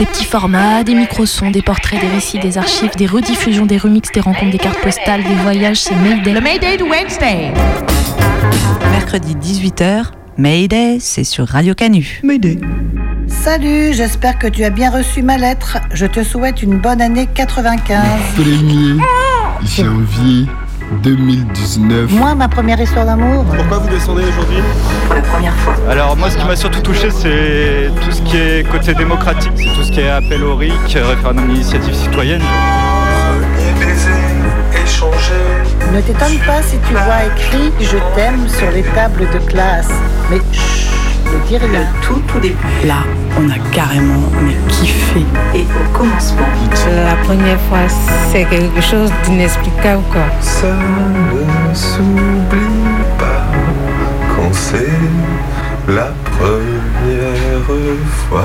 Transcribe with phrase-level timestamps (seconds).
[0.00, 4.10] Des petits formats, des micro-sons, des portraits, des récits, des archives, des rediffusions, des remixes,
[4.12, 6.32] des rencontres, des cartes postales, des voyages, c'est Mayday.
[6.32, 7.52] Le Mayday de Wednesday.
[8.92, 10.06] Mercredi 18h,
[10.38, 12.22] Mayday, c'est sur Radio Canu.
[13.26, 15.76] Salut, j'espère que tu as bien reçu ma lettre.
[15.92, 18.02] Je te souhaite une bonne année 95.
[18.38, 19.02] 1er
[19.66, 20.46] janvier
[21.02, 22.10] 2019.
[22.12, 23.44] Moi, ma première histoire d'amour.
[23.44, 24.58] Pourquoi vous descendez aujourd'hui
[25.06, 25.74] Pour la première fois.
[25.88, 29.74] Alors moi ce qui m'a surtout touché c'est tout ce qui est côté démocratique, c'est
[29.74, 32.42] tout ce qui est appel au RIC, référendum d'initiative citoyenne.
[35.92, 39.90] Ne t'étonne pas si tu vois écrit Je t'aime sur les tables de classe.
[40.30, 40.88] Mais chut,
[41.26, 41.84] ne dis rien.
[42.02, 42.56] Tout, tout début.
[42.86, 43.02] Là,
[43.38, 45.24] on a carrément mais kiffé.
[45.54, 46.46] Et au commencement.
[46.86, 47.86] La première fois,
[48.32, 50.22] c'est quelque chose d'inexplicable quoi.
[50.40, 52.58] Ça ne s'oublie
[53.18, 53.46] pas
[54.34, 54.88] quand c'est
[55.88, 57.60] la première
[58.28, 58.44] fois.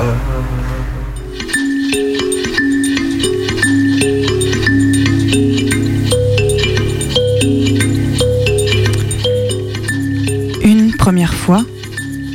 [10.62, 11.62] Une première fois,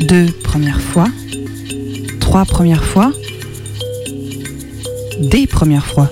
[0.02, 1.08] deux premières fois,
[2.32, 3.12] trois premières fois,
[5.20, 6.10] des premières fois.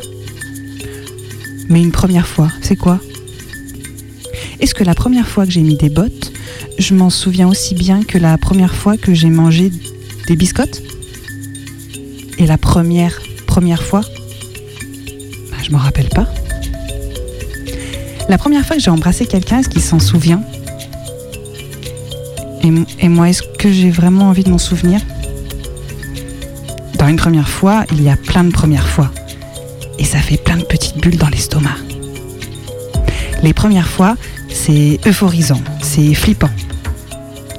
[1.69, 2.99] Mais une première fois, c'est quoi?
[4.59, 6.33] Est-ce que la première fois que j'ai mis des bottes,
[6.77, 9.71] je m'en souviens aussi bien que la première fois que j'ai mangé
[10.27, 10.83] des biscottes?
[12.37, 14.01] Et la première, première fois?
[14.01, 16.27] Bah, Je m'en rappelle pas.
[18.27, 20.43] La première fois que j'ai embrassé quelqu'un, est-ce qu'il s'en souvient?
[22.99, 24.99] Et, moi, est-ce que j'ai vraiment envie de m'en souvenir?
[27.09, 29.11] Une première fois, il y a plein de premières fois.
[29.97, 31.75] Et ça fait plein de petites bulles dans l'estomac.
[33.41, 34.15] Les premières fois,
[34.49, 36.49] c'est euphorisant, c'est flippant,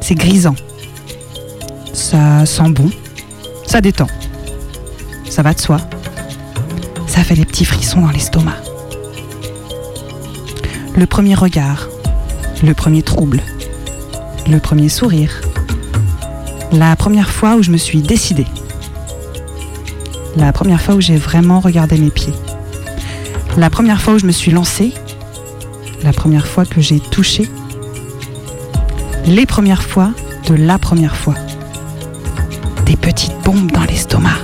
[0.00, 0.54] c'est grisant.
[1.92, 2.90] Ça sent bon,
[3.66, 4.06] ça détend,
[5.28, 5.80] ça va de soi.
[7.06, 8.56] Ça fait des petits frissons dans l'estomac.
[10.96, 11.88] Le premier regard,
[12.62, 13.42] le premier trouble,
[14.48, 15.40] le premier sourire,
[16.72, 18.46] la première fois où je me suis décidée,
[20.36, 22.32] la première fois où j'ai vraiment regardé mes pieds,
[23.56, 24.92] la première fois où je me suis lancée,
[26.02, 27.48] la première fois que j'ai touché,
[29.26, 30.10] les premières fois
[30.48, 31.34] de la première fois,
[32.86, 34.38] des petites bombes dans l'estomac.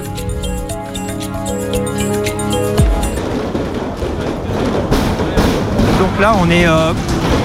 [5.99, 6.93] Donc là on est, euh,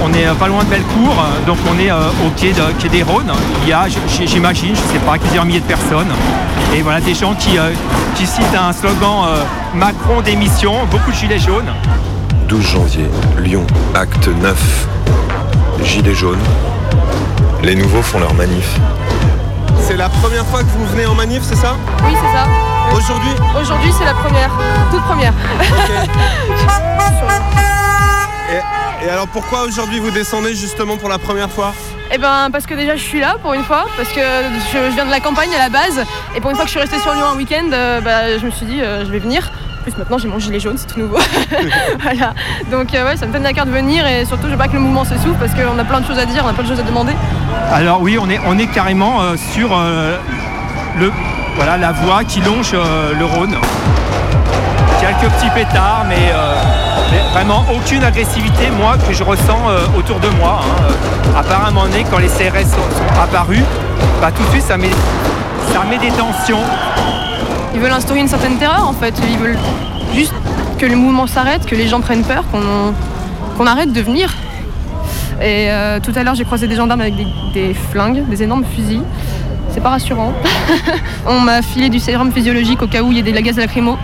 [0.04, 1.16] on est euh, pas loin de Bellecour,
[1.46, 3.32] donc on est euh, au quai, de, des Rhônes.
[3.64, 3.86] Il y a,
[4.26, 6.10] j'imagine, je sais pas, plusieurs milliers de personnes.
[6.74, 7.72] Et voilà des gens qui, euh,
[8.16, 9.44] qui citent un slogan euh,
[9.74, 11.70] Macron démission, beaucoup de gilets jaunes.
[12.48, 13.10] 12 janvier,
[13.40, 14.88] Lyon, acte 9.
[15.84, 16.40] Gilets jaunes.
[17.62, 18.78] Les nouveaux font leur manif.
[19.82, 21.76] C'est la première fois que vous venez en manif, c'est ça?
[22.06, 22.48] Oui, c'est ça.
[22.96, 23.32] Aujourd'hui?
[23.60, 24.52] Aujourd'hui, c'est la première,
[24.92, 25.34] toute première.
[28.50, 31.74] et, et alors pourquoi aujourd'hui vous descendez justement pour la première fois?
[32.14, 35.06] Eh ben, parce que déjà, je suis là pour une fois, parce que je, viens
[35.06, 36.04] de la campagne à la base,
[36.36, 38.46] et pour une fois que je suis restée sur Lyon un week-end, euh, bah, je
[38.46, 39.50] me suis dit, euh, je vais venir.
[39.80, 41.18] En plus, maintenant, j'ai mon gilet jaune, c'est tout nouveau.
[42.02, 42.34] voilà.
[42.70, 44.68] Donc, euh, ouais, ça me donne la carte de venir, et surtout, je veux pas
[44.68, 46.54] que le mouvement se souffle, parce qu'on a plein de choses à dire, on a
[46.54, 47.14] plein de choses à demander.
[47.72, 49.22] Alors oui, on est, on est carrément
[49.54, 51.12] sur le,
[51.56, 53.56] voilà, la voie qui longe le Rhône.
[55.00, 56.34] Quelques petits pétards, mais
[57.34, 60.62] vraiment aucune agressivité, moi, que je ressens euh, autour de moi.
[60.62, 60.84] hein.
[61.36, 63.64] Euh, À part un moment donné, quand les CRS sont, apparus,
[64.22, 64.90] bah, tout de suite, ça met,
[65.74, 66.60] ça met des tensions.
[67.74, 69.14] Ils veulent instaurer une certaine terreur, en fait.
[69.32, 69.58] Ils veulent
[70.14, 70.34] juste
[70.78, 74.34] que le mouvement s'arrête, que les gens prennent peur, qu'on arrête de venir.
[75.42, 78.66] Et euh, tout à l'heure, j'ai croisé des gendarmes avec des, des flingues, des énormes
[78.76, 79.02] fusils.
[79.74, 80.34] C'est pas rassurant.
[81.26, 83.98] On m'a filé du sérum physiologique au cas où il y a des gaz lacrymo.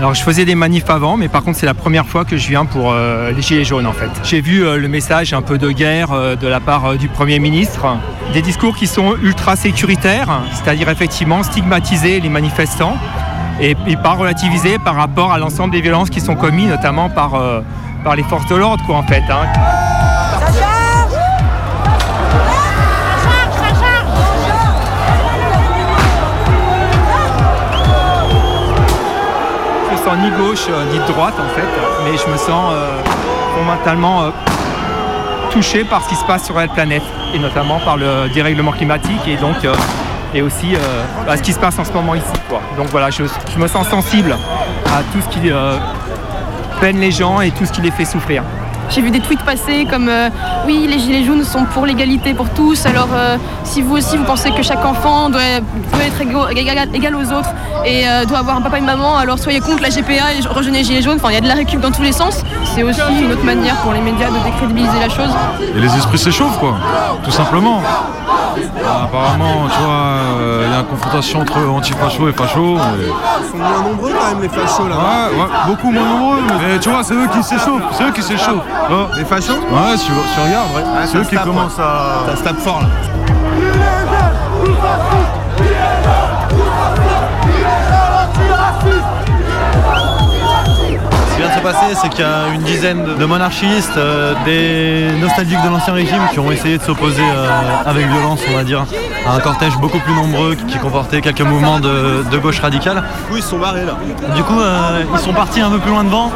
[0.00, 2.48] Alors je faisais des manifs avant, mais par contre c'est la première fois que je
[2.48, 4.08] viens pour euh, les Gilets jaunes en fait.
[4.24, 7.38] J'ai vu euh, le message un peu de guerre euh, de la part du Premier
[7.38, 7.98] ministre,
[8.32, 12.96] des discours qui sont ultra sécuritaires, c'est-à-dire effectivement stigmatiser les manifestants
[13.60, 17.32] et, pas relativiser par rapport à l'ensemble des violences qui sont commises, notamment par,
[18.02, 19.22] par les forces de l'ordre quoi en fait.
[19.28, 19.89] hein.
[30.16, 31.66] Ni gauche euh, ni droite en fait,
[32.04, 33.00] mais je me sens euh,
[33.54, 34.30] fondamentalement euh,
[35.50, 37.02] touché par ce qui se passe sur la planète
[37.34, 39.56] et notamment par le dérèglement climatique et donc
[40.32, 40.76] et aussi
[41.28, 42.24] à ce qui se passe en ce moment ici.
[42.48, 42.60] Quoi.
[42.76, 44.36] Donc voilà, je, je me sens sensible
[44.86, 45.50] à tout ce qui
[46.80, 48.44] peine les gens et tout ce qui les fait souffrir.
[48.90, 50.08] J'ai vu des tweets passer comme
[50.66, 52.86] oui, les gilets jaunes sont pour l'égalité pour tous.
[52.86, 53.08] Alors
[53.64, 55.60] si vous aussi vous pensez que chaque enfant doit,
[55.92, 56.20] doit être
[56.94, 57.50] égal aux autres
[57.84, 60.46] et euh, doit avoir un papa et une maman, alors soyez contre la GPA et
[60.48, 61.16] rejoignez les gilets jaunes.
[61.16, 62.42] Enfin, il y a de la récup dans tous les sens.
[62.74, 65.30] C'est aussi une autre manière pour les médias de décrédibiliser la chose.
[65.74, 66.74] Et les esprits s'échauffent, quoi,
[67.24, 67.82] tout simplement.
[68.84, 72.76] Ah, apparemment, tu vois, euh, il y a une confrontation entre anti-fachos et fachos.
[72.76, 73.04] mais-
[73.44, 74.96] Ils sont moins nombreux quand même les fachos là.
[74.96, 78.22] Ouais, ouais, beaucoup moins nombreux, mais tu vois, c'est eux qui s'échauffent, c'est eux qui
[78.22, 78.64] s'échauffent.
[78.90, 79.06] Oh.
[79.16, 80.82] Les fachos Ouais, si tu, tu regardes, ouais.
[80.84, 82.28] Ah, c'est eux qui commencent à.
[82.30, 82.88] Ça se tape fort là.
[91.60, 94.34] Ce qui vient de se passer, c'est qu'il y a une dizaine de monarchistes, euh,
[94.44, 97.50] des nostalgiques de l'ancien régime qui ont essayé de s'opposer euh,
[97.84, 98.86] avec violence, on va dire,
[99.26, 102.96] à un cortège beaucoup plus nombreux qui comportait quelques mouvements de, de gauche radicale.
[102.96, 103.96] Du coup ils sont barrés là.
[104.34, 106.30] Du coup, euh, ils sont partis un peu plus loin devant.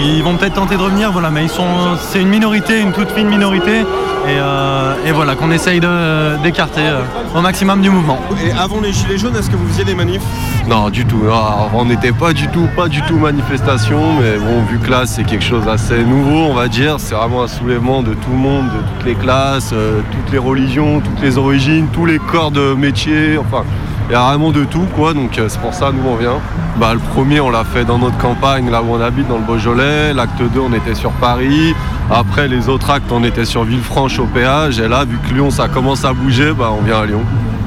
[0.00, 1.64] Ils vont peut-être tenter de revenir, voilà, mais ils sont,
[1.98, 3.84] c'est une minorité, une toute fine minorité, et,
[4.28, 7.00] euh, et voilà qu'on essaye de- d'écarter euh,
[7.34, 8.18] au maximum du mouvement.
[8.44, 10.22] Et avant les gilets jaunes, est-ce que vous faisiez des manifs?
[10.68, 11.20] Non, du tout.
[11.24, 15.02] Alors, on n'était pas du tout, pas du tout manifestation, mais bon, vu que là,
[15.06, 16.96] c'est quelque chose d'assez nouveau, on va dire.
[16.98, 20.38] C'est vraiment un soulèvement de tout le monde, de toutes les classes, euh, toutes les
[20.38, 23.38] religions, toutes les origines, tous les corps de métier.
[23.38, 23.64] Enfin,
[24.08, 25.14] il y a vraiment de tout, quoi.
[25.14, 26.40] Donc, euh, c'est pour ça, nous, on vient.
[26.78, 29.44] Bah, le premier, on l'a fait dans notre campagne, là où on habite, dans le
[29.44, 30.12] Beaujolais.
[30.12, 31.74] L'acte 2, on était sur Paris.
[32.10, 34.80] Après, les autres actes, on était sur Villefranche au péage.
[34.80, 37.22] Et là, vu que Lyon, ça commence à bouger, bah, on vient à Lyon.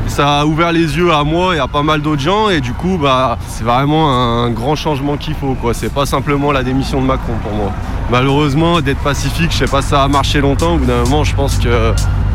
[0.07, 2.73] Ça a ouvert les yeux à moi et à pas mal d'autres gens et du
[2.73, 5.73] coup bah c'est vraiment un grand changement qu'il faut quoi.
[5.73, 7.71] C'est pas simplement la démission de Macron pour moi.
[8.11, 10.75] Malheureusement d'être pacifique, je sais pas ça a marché longtemps.
[10.75, 11.93] Au bout d'un moment je pense que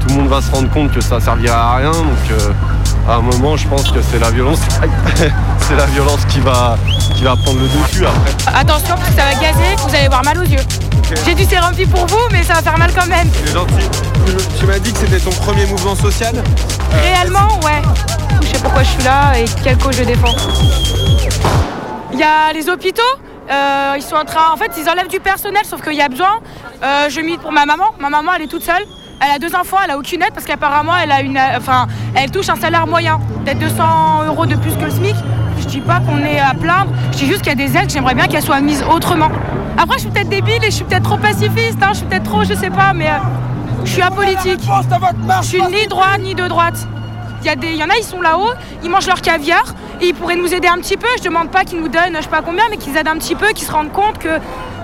[0.08, 1.90] tout le monde va se rendre compte que ça servira à rien.
[1.90, 2.52] Donc euh,
[3.08, 4.60] à un moment je pense que c'est la violence.
[5.60, 6.78] C'est la violence qui va
[7.14, 8.58] qui va prendre le dessus après.
[8.58, 10.62] Attention parce que ça va gazer, vous allez avoir mal aux yeux.
[11.26, 13.28] J'ai du sérum pour vous, mais ça va faire mal quand même.
[13.44, 13.86] C'est gentil.
[14.58, 16.34] Tu, m'as dit que c'était ton premier mouvement social?
[17.02, 17.82] Réellement, ouais.
[18.40, 20.34] Je sais pourquoi je suis là et quelle cause je défends.
[22.14, 23.02] Il y a les hôpitaux.
[23.50, 24.52] euh, ils sont en train.
[24.52, 26.40] En fait, ils enlèvent du personnel, sauf qu'il y a besoin.
[26.82, 27.92] Euh, je milite pour ma maman.
[28.00, 28.84] Ma maman, elle est toute seule.
[29.20, 31.86] Elle a deux enfants, elle a aucune aide parce qu'apparemment, elle a une, euh, enfin,
[32.14, 35.14] elle touche un salaire moyen, peut-être 200 euros de plus que le SMIC.
[35.60, 36.92] Je dis pas qu'on est à plaindre.
[37.12, 37.90] Je dis juste qu'il y a des aides.
[37.90, 39.28] J'aimerais bien qu'elles soient mises autrement.
[39.76, 41.78] Après, je suis peut-être débile et je suis peut-être trop pacifiste.
[41.82, 43.14] hein, je suis peut-être trop, je sais pas, mais euh,
[43.84, 44.60] je suis apolitique.
[45.42, 46.86] Je suis ni droite ni de droite.
[47.42, 48.50] Il y, a des, il y en a, ils sont là-haut,
[48.82, 49.62] ils mangent leur caviar
[50.00, 51.06] et ils pourraient nous aider un petit peu.
[51.18, 53.34] Je demande pas qu'ils nous donnent je sais pas combien, mais qu'ils aident un petit
[53.36, 54.28] peu, qu'ils se rendent compte que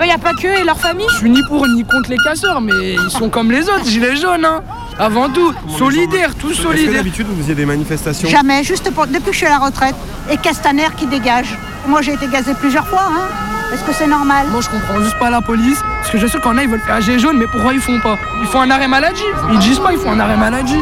[0.01, 1.07] il n'y a pas que et leur famille.
[1.11, 4.17] Je suis ni pour ni contre les casseurs, mais ils sont comme les autres, gilets
[4.17, 4.45] jaunes.
[4.45, 4.63] Hein.
[4.99, 6.95] Avant tout, solidaires, tous Est-ce solidaires.
[6.95, 9.97] d'habitude vous faisiez des manifestations Jamais, juste pour- depuis que je suis à la retraite.
[10.31, 11.59] Et Castaner qui dégage.
[11.87, 13.29] Moi j'ai été gazé plusieurs fois, hein.
[13.73, 16.39] Est-ce que c'est normal Moi je comprends juste pas la police, parce que je sais
[16.39, 18.17] qu'on a ils veulent faire un gilet jaune, mais pourquoi ils font pas?
[18.41, 19.23] Ils font un arrêt maladie.
[19.51, 20.81] Ils disent pas, ils font un arrêt maladie.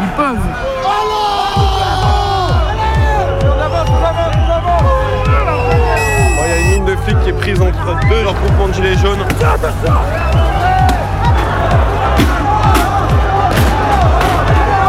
[0.00, 0.36] Ils peuvent.
[6.36, 8.74] Bon, Il y a une ligne de flics qui est prise entre deux regroupements de
[8.74, 9.24] gilets jaunes.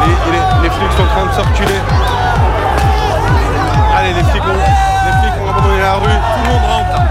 [0.06, 1.80] Les, les- les flics sont en train de circuler.
[3.98, 4.54] Allez, les flics ont,
[5.06, 6.02] les flics ont abandonné la rue.
[6.04, 7.09] Tout le monde rentre.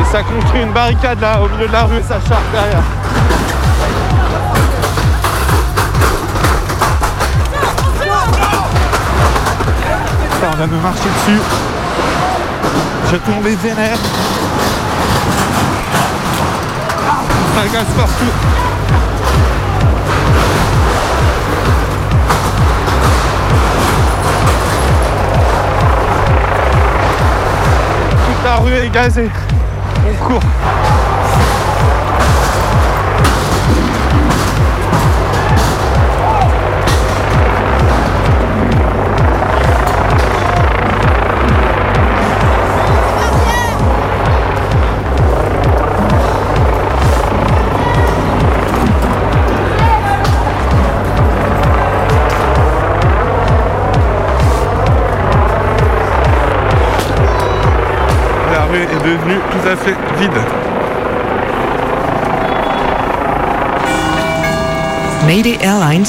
[0.00, 2.82] Et ça construit une barricade là au milieu de la rue et ça charge derrière.
[10.42, 11.40] On de me marcher dessus.
[13.10, 13.98] Je tombé vénère.
[17.54, 18.39] Ça casse partout.
[28.72, 29.28] Est gazée.
[30.08, 30.99] On court.
[59.10, 60.30] devenu tout à fait vide.
[65.26, 66.06] Mayday Airlines,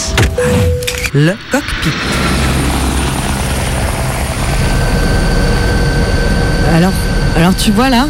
[1.13, 1.89] le cockpit.
[6.75, 6.93] Alors,
[7.35, 8.07] alors tu vois là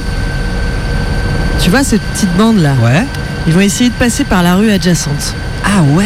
[1.60, 3.06] Tu vois cette petite bande là Ouais.
[3.48, 5.36] Ils vont essayer de passer par la rue adjacente.
[5.66, 6.06] Ah ouais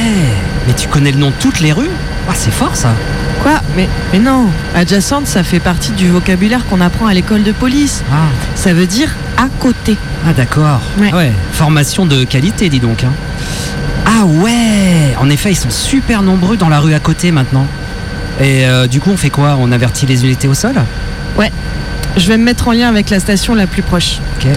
[0.68, 1.89] Mais tu connais le nom de toutes les rues?
[2.30, 2.89] Ah, c'est fort ça
[3.44, 7.51] Quoi mais, mais non Adjacente, ça fait partie du vocabulaire qu'on apprend à l'école de
[7.51, 8.04] police.
[8.12, 8.15] Ah,
[8.56, 9.98] Ça veut dire à côté.
[10.27, 10.82] ah d'accord.
[11.00, 11.10] Ouais.
[11.13, 13.04] Ah ouais, formation de qualité, dis donc.
[13.04, 13.12] hein.
[14.06, 17.68] Ah ouais En effet, ils sont super nombreux dans la rue à côté maintenant.
[18.39, 19.58] Et euh, du coup, on fait quoi?
[19.60, 20.75] On avertit les unités au sol?
[21.38, 21.51] Ouais.
[22.18, 24.20] Je vais me mettre en lien avec la station la plus proche.
[24.38, 24.48] Ok.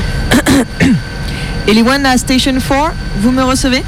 [1.69, 3.83] Anyone à Station 4, vous me recevez?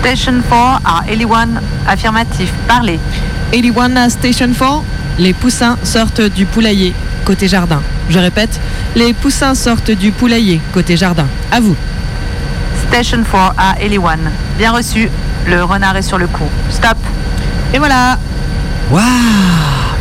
[0.00, 2.98] Station 4 à Eliwan, affirmatif, parlez.
[3.62, 4.82] 81 à Station 4,
[5.18, 6.92] les poussins sortent du poulailler,
[7.24, 7.80] côté jardin.
[8.10, 8.58] Je répète,
[8.96, 11.26] les poussins sortent du poulailler, côté jardin.
[11.52, 11.76] À vous.
[12.88, 14.18] Station 4 à Eliwan,
[14.58, 15.08] bien reçu.
[15.46, 16.48] Le renard est sur le coup.
[16.68, 16.96] Stop.
[17.72, 18.18] Et voilà
[18.90, 19.02] Waouh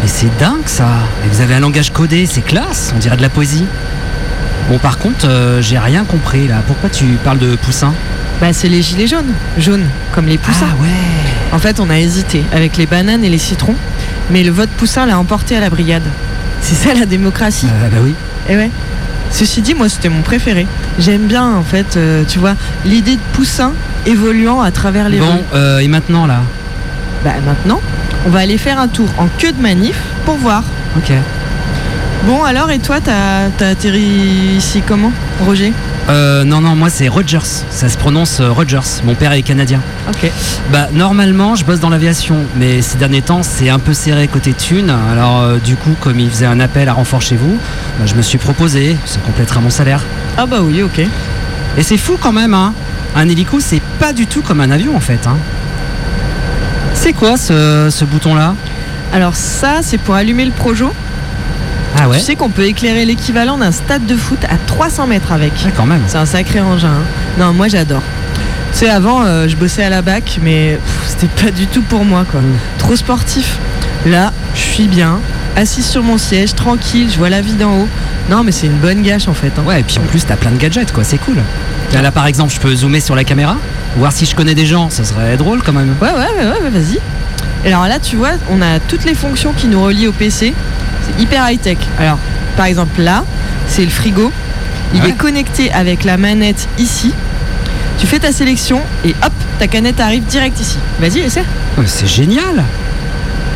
[0.02, 0.88] Mais c'est dingue ça
[1.24, 3.66] Et vous avez un langage codé, c'est classe, on dirait de la poésie.
[4.68, 6.64] Bon, par contre, euh, j'ai rien compris là.
[6.66, 7.94] Pourquoi tu parles de poussins
[8.44, 10.66] Bah c'est les gilets jaunes, jaunes, comme les poussins.
[10.70, 10.90] Ah ouais
[11.54, 13.76] En fait, on a hésité avec les bananes et les citrons,
[14.32, 16.04] mais le vote poussin l'a emporté à la brigade.
[16.60, 17.68] C'est ça la démocratie.
[17.72, 18.14] Euh, Bah oui.
[18.50, 18.70] Et ouais.
[19.32, 20.68] Ceci dit, moi c'était mon préféré.
[21.00, 23.72] J'aime bien en fait, euh, tu vois, l'idée de poussin
[24.06, 26.42] évoluant à travers les Bon, euh, et maintenant là?
[27.24, 27.80] Bah maintenant,
[28.28, 29.96] on va aller faire un tour en queue de manif
[30.26, 30.64] pour voir.
[30.98, 31.14] Ok.
[32.26, 34.02] Bon alors, et toi, t'as atterri
[34.58, 35.14] ici comment,
[35.46, 35.72] Roger?
[36.10, 37.40] Euh, non, non, moi c'est Rogers.
[37.70, 39.02] Ça se prononce euh, Rogers.
[39.06, 39.80] Mon père est canadien.
[40.10, 40.30] Ok.
[40.72, 44.54] Bah, normalement, je bosse dans l'aviation, mais ces derniers temps, c'est un peu serré côté
[44.54, 44.94] thune.
[45.12, 47.58] Alors, euh, du coup, comme il faisait un appel à renfort chez vous,
[48.00, 48.98] bah, je me suis proposé.
[49.06, 50.02] Ça complétera mon salaire.
[50.38, 51.00] Ah bah oui, ok.
[51.78, 52.74] Et c'est fou quand même, hein.
[53.16, 55.38] Un hélico, c'est pas du tout comme un avion en fait, hein.
[56.94, 58.56] C'est quoi ce, ce bouton-là?
[59.14, 60.92] Alors ça, c'est pour allumer le projo.
[61.98, 65.32] Ah ouais Tu sais qu'on peut éclairer l'équivalent d'un stade de foot à 300 mètres
[65.32, 65.52] avec.
[65.66, 66.02] Ouais, quand même.
[66.08, 66.88] C'est un sacré engin.
[66.88, 67.04] hein.
[67.40, 68.02] Non, moi j'adore.
[68.72, 72.04] Tu sais, avant, euh, je bossais à la BAC, mais c'était pas du tout pour
[72.06, 72.42] moi, quoi.
[72.80, 73.58] Trop sportif.
[74.08, 75.20] Là, je suis bien,
[75.56, 77.88] assise sur mon siège, tranquille, je vois la vie d'en haut.
[78.32, 79.52] Non, mais c'est une bonne gâche en fait.
[79.60, 79.64] hein.
[79.66, 81.04] Ouais, et puis en plus, t'as plein de gadgets, quoi.
[81.04, 81.36] C'est cool.
[81.94, 83.58] Là, là, par exemple, je peux zoomer sur la caméra,
[83.98, 84.90] voir si je connais des gens.
[84.90, 85.94] Ça serait drôle quand même.
[86.02, 86.98] Ouais, ouais, ouais, ouais, ouais, vas-y.
[87.66, 90.54] Et alors là, tu vois, on a toutes les fonctions qui nous relient au PC.
[91.06, 91.78] C'est hyper high-tech.
[92.00, 92.18] Alors,
[92.58, 93.24] par exemple, là,
[93.68, 94.32] c'est le frigo.
[94.94, 95.10] Il Ouais.
[95.10, 97.14] est connecté avec la manette ici.
[98.00, 100.78] Tu fais ta sélection et hop, ta canette arrive direct ici.
[101.00, 101.44] Vas-y, essaie.
[101.86, 102.64] C'est génial.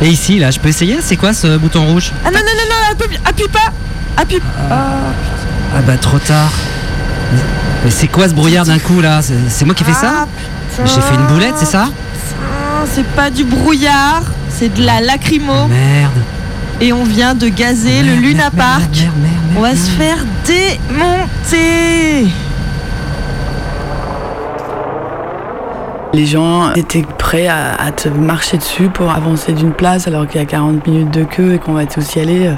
[0.02, 2.64] Et ici, là, je peux essayer C'est quoi ce bouton rouge Ah non, non, non,
[2.70, 3.72] non, appuie, appuie pas
[4.22, 4.40] Appuie
[4.70, 6.52] Ah bah trop tard.
[7.84, 10.28] Mais- c'est quoi ce brouillard d'un coup là C'est moi qui ai fait ça
[10.86, 15.68] J'ai fait une boulette, c'est ça Ah, C'est pas du brouillard, c'est de la lacrymo.
[15.68, 16.12] Merde.
[16.80, 19.08] Et on vient de gazer le Luna Park.
[19.58, 22.28] On va se faire démonter.
[26.14, 30.40] Les gens étaient prêts à, à te marcher dessus pour avancer d'une place alors qu'il
[30.40, 32.54] y a 40 minutes de queue et qu'on va tous y aller.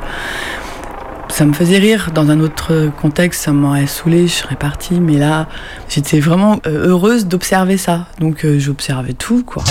[1.29, 2.09] Ça me faisait rire.
[2.13, 4.99] Dans un autre contexte, ça m'aurait saoulé, je serais partie.
[4.99, 5.47] Mais là,
[5.87, 8.07] j'étais vraiment euh, heureuse d'observer ça.
[8.19, 9.63] Donc euh, j'observais tout, quoi.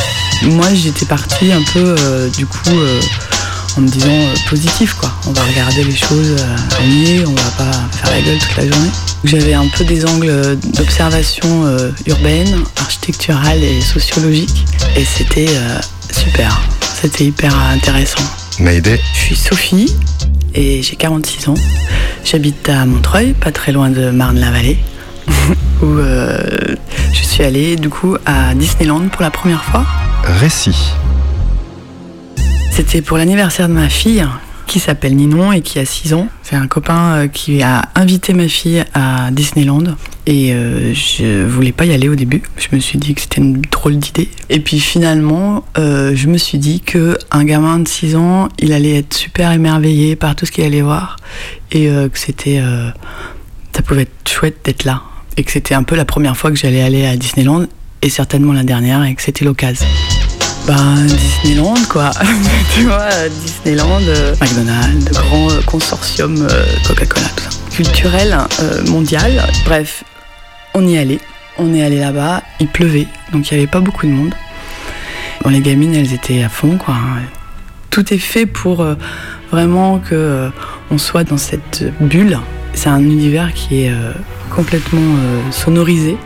[0.43, 3.01] Moi, j'étais partie un peu, euh, du coup, euh,
[3.79, 5.11] en me disant euh, positif, quoi.
[5.29, 8.67] On va regarder les choses euh, alignées, on va pas faire la gueule toute la
[8.67, 8.91] journée.
[9.25, 14.65] J'avais un peu des angles d'observation euh, urbaine, architecturale et sociologique.
[14.97, 15.79] Et c'était euh,
[16.11, 16.61] super.
[17.01, 18.23] C'était hyper intéressant.
[18.59, 19.01] Mayday.
[19.15, 19.95] Je suis Sophie
[20.55, 21.55] et j'ai 46 ans.
[22.25, 24.79] J'habite à Montreuil, pas très loin de Marne-la-Vallée,
[25.83, 25.99] où
[27.13, 29.87] je suis allée du coup à Disneyland pour la première fois.
[30.25, 30.75] Récit.
[32.79, 34.25] C'était pour l'anniversaire de ma fille,
[34.69, 36.29] qui s'appelle Ninon et qui a 6 ans.
[36.45, 39.97] C'est un copain euh, qui a invité ma fille à Disneyland.
[40.27, 42.41] Et euh, je voulais pas y aller au début.
[42.57, 44.29] Je me suis dit que c'était une drôle d'idée.
[44.49, 48.73] Et puis finalement, euh, je me suis dit que un gamin de 6 ans, il
[48.73, 51.17] allait être super émerveillé par tout ce qu'il allait voir.
[51.73, 52.63] Et euh, que c'était.
[53.75, 55.03] ça pouvait être chouette d'être là.
[55.37, 57.67] Et que c'était un peu la première fois que j'allais aller à Disneyland.
[58.03, 59.89] Et certainement la dernière, et que c'était l'occasion.
[60.69, 62.11] Ben, Disneyland, quoi.
[62.75, 63.09] tu vois,
[63.41, 67.59] Disneyland, euh, McDonald's, grand euh, consortium euh, Coca-Cola, tout ça.
[67.75, 68.37] Culturel,
[68.91, 69.43] mondial.
[69.65, 70.05] Bref,
[70.75, 71.21] on y allait.
[71.57, 74.35] On est allé là-bas, il pleuvait, donc il n'y avait pas beaucoup de monde.
[75.43, 76.97] Bon, les gamines, elles étaient à fond, quoi.
[77.89, 78.87] Tout est fait pour
[79.51, 80.51] vraiment que
[80.91, 82.39] on soit dans cette bulle.
[82.75, 83.93] C'est un univers qui est
[84.51, 85.17] complètement
[85.51, 86.19] sonorisé.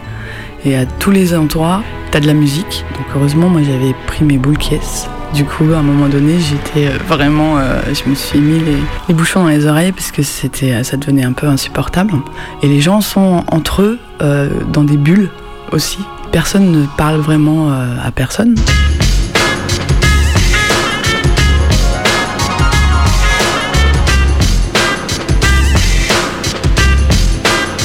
[0.65, 2.85] Et à tous les endroits, t'as de la musique.
[2.97, 6.89] Donc heureusement, moi j'avais pris mes boules caisses Du coup, à un moment donné, j'étais
[6.89, 10.85] euh, vraiment, euh, je me suis mis les, bouchons dans les oreilles parce que c'était,
[10.85, 12.15] ça devenait un peu insupportable.
[12.63, 15.31] Et les gens sont entre eux euh, dans des bulles
[15.73, 15.99] aussi.
[16.31, 18.55] Personne ne parle vraiment euh, à personne.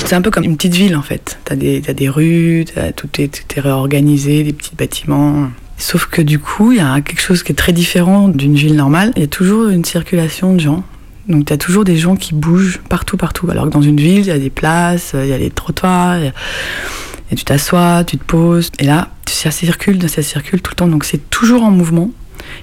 [0.07, 1.37] C'est un peu comme une petite ville en fait.
[1.43, 5.49] T'as des, t'as des rues, t'as- tout, est, tout est réorganisé, des petits bâtiments.
[5.77, 8.75] Sauf que du coup, il y a quelque chose qui est très différent d'une ville
[8.77, 9.11] normale.
[9.17, 10.83] Il y a toujours une circulation de gens.
[11.27, 13.49] Donc tu as toujours des gens qui bougent partout, partout.
[13.51, 16.19] Alors que dans une ville, il y a des places, il y a les trottoirs,
[16.23, 18.71] et tu t'assois, tu te poses.
[18.79, 20.87] Et là, ça circule, ça circule tout le temps.
[20.87, 22.11] Donc c'est toujours en mouvement.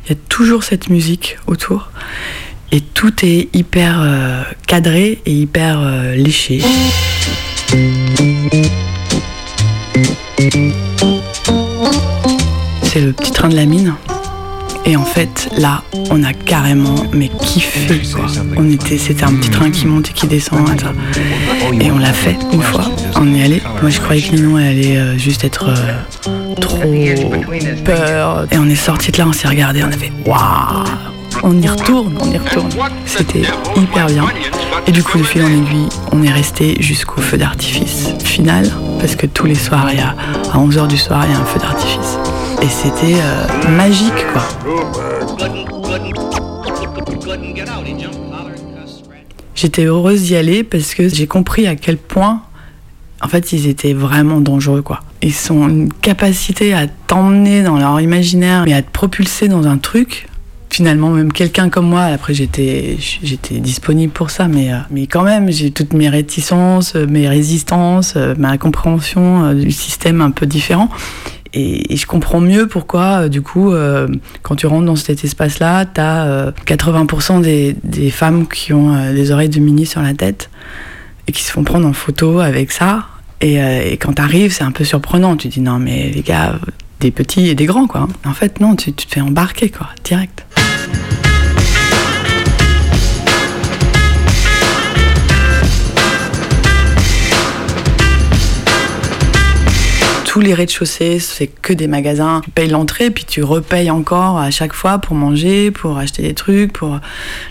[0.06, 1.90] Il y a toujours cette musique autour.
[2.74, 6.60] Et tout est hyper euh, cadré et hyper euh, léché.
[12.82, 13.94] C'est le petit train de la mine.
[14.84, 18.26] Et en fait, là, on a carrément mais kiffé quoi.
[18.56, 20.92] On était, c'était un petit train qui monte et qui descend et, ça.
[21.80, 22.90] Et on l'a fait une fois.
[23.14, 23.62] On est allé.
[23.82, 26.92] Moi, je croyais que Ninon allait euh, juste être euh, trop
[27.84, 28.48] peur.
[28.50, 31.13] Et on est sorti de là, on s'est regardé, on avait waouh.
[31.46, 32.70] On y retourne, on y retourne.
[33.04, 33.42] C'était
[33.76, 34.24] hyper bien.
[34.86, 38.66] Et du coup, de fil en aiguille, on est resté jusqu'au feu d'artifice final,
[38.98, 42.18] parce que tous les soirs, à 11h du soir, il y a un feu d'artifice.
[42.62, 44.42] Et c'était euh, magique, quoi.
[49.54, 52.40] J'étais heureuse d'y aller parce que j'ai compris à quel point,
[53.20, 55.00] en fait, ils étaient vraiment dangereux, quoi.
[55.20, 59.76] Ils ont une capacité à t'emmener dans leur imaginaire et à te propulser dans un
[59.76, 60.26] truc.
[60.74, 65.22] Finalement, même quelqu'un comme moi, après j'étais, j'étais disponible pour ça, mais, euh, mais quand
[65.22, 70.46] même, j'ai toutes mes réticences, euh, mes résistances, euh, ma compréhension du système un peu
[70.46, 70.88] différent.
[71.52, 73.72] Et, je comprends mieux pourquoi, du coup,
[74.42, 79.30] quand tu rentres dans cet espace-là, tu as 80% des, des femmes qui ont des
[79.30, 80.50] oreilles de mini sur la tête
[81.28, 83.06] et qui se font prendre en photo avec ça.
[83.40, 83.58] Et,
[84.00, 85.36] quand tu arrives, c'est un peu surprenant.
[85.36, 86.58] Tu dis non, mais les gars,
[86.98, 88.08] des petits et des grands, quoi.
[88.24, 90.43] En fait, non, tu te fais embarquer, quoi, direct.
[100.34, 102.40] Tous les rez-de-chaussée, c'est que des magasins.
[102.42, 106.34] Tu payes l'entrée, puis tu repayes encore à chaque fois pour manger, pour acheter des
[106.34, 106.72] trucs.
[106.72, 106.98] Pour...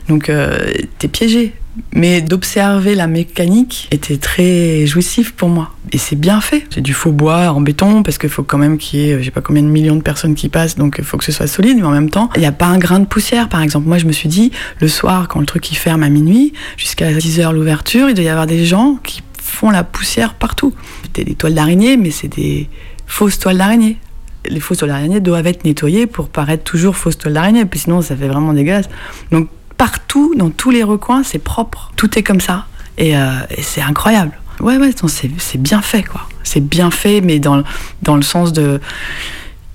[0.10, 0.70] Donc, euh,
[1.00, 1.54] t'es piégé.
[1.94, 5.72] Mais d'observer la mécanique était très jouissif pour moi.
[5.92, 6.66] Et c'est bien fait.
[6.70, 9.26] C'est du faux bois en béton, parce qu'il faut quand même qu'il y ait, je
[9.26, 11.48] sais pas combien de millions de personnes qui passent, donc il faut que ce soit
[11.48, 13.88] solide, mais en même temps, il n'y a pas un grain de poussière, par exemple.
[13.88, 17.12] Moi, je me suis dit, le soir, quand le truc il ferme à minuit, jusqu'à
[17.12, 20.74] 10h l'ouverture, il doit y avoir des gens qui font la poussière partout.
[21.16, 22.70] C'est des toiles d'araignée, mais c'est des
[23.08, 23.98] fausses toiles d'araignée.
[24.46, 28.02] Les fausses toiles d'araignée doivent être nettoyées pour paraître toujours fausses toiles d'araignée, puis sinon
[28.02, 28.90] ça fait vraiment dégueulasse.
[29.32, 29.48] Donc
[29.84, 31.92] partout, dans tous les recoins, c'est propre.
[31.98, 32.68] Tout est comme ça.
[32.98, 34.32] Et, euh, c'est incroyable.
[34.62, 36.22] Ouais, ouais, c'est bien fait, quoi.
[36.44, 37.64] C'est bien fait, mais dans,
[38.02, 38.80] dans le sens de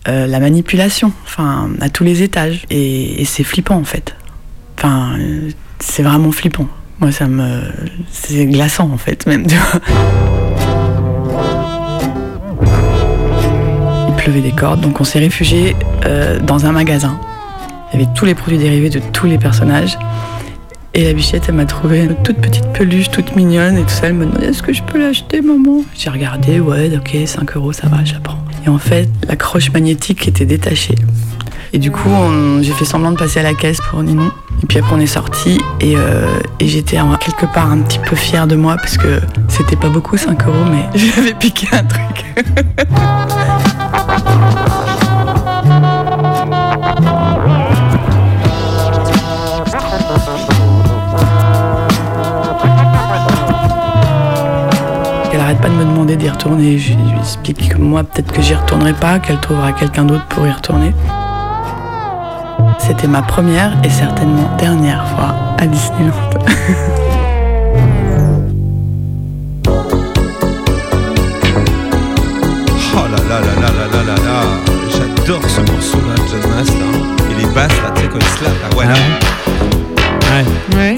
[0.08, 2.64] euh, la manipulation, enfin, à tous les étages.
[2.70, 4.16] Et, c'est flippant, en fait.
[4.78, 6.68] Enfin, euh, c'est vraiment flippant.
[7.00, 7.60] Moi, ça me.
[8.10, 9.44] C'est glaçant, en fait, même.
[14.08, 15.76] Il pleuvait des cordes, donc on s'est réfugié
[16.46, 17.20] dans un magasin.
[17.92, 19.98] Il y avait tous les produits dérivés de tous les personnages.
[20.94, 24.08] Et la bichette, elle m'a trouvé une toute petite peluche, toute mignonne et tout ça.
[24.08, 25.82] Elle me demandait Est-ce que je peux l'acheter, maman?
[25.94, 28.38] J'ai regardé, ouais, ok, 5 euros, ça va, j'apprends.
[28.66, 30.96] Et en fait, la croche magnétique était détachée.
[31.72, 32.10] Et du coup,
[32.62, 34.30] j'ai fait semblant de passer à la caisse pour Ninon.
[34.62, 36.26] Et puis après, on est sorti et, euh,
[36.60, 40.46] j'étais quelque part un petit peu fière de moi parce que c'était pas beaucoup, 5
[40.46, 42.24] euros, mais j'avais piqué un truc.
[56.16, 56.78] d'y retourner.
[56.78, 60.46] Je lui explique que moi, peut-être que j'y retournerai pas, qu'elle trouvera quelqu'un d'autre pour
[60.46, 60.94] y retourner.
[62.78, 66.12] C'était ma première et certainement dernière fois à Disneyland.
[73.00, 74.38] Oh là là là là là là là là
[74.90, 76.88] J'adore ce morceau là, John Mass là.
[77.30, 78.86] Et les basses là, tu sais, quand il slap là, ouais.
[80.76, 80.96] Ouais.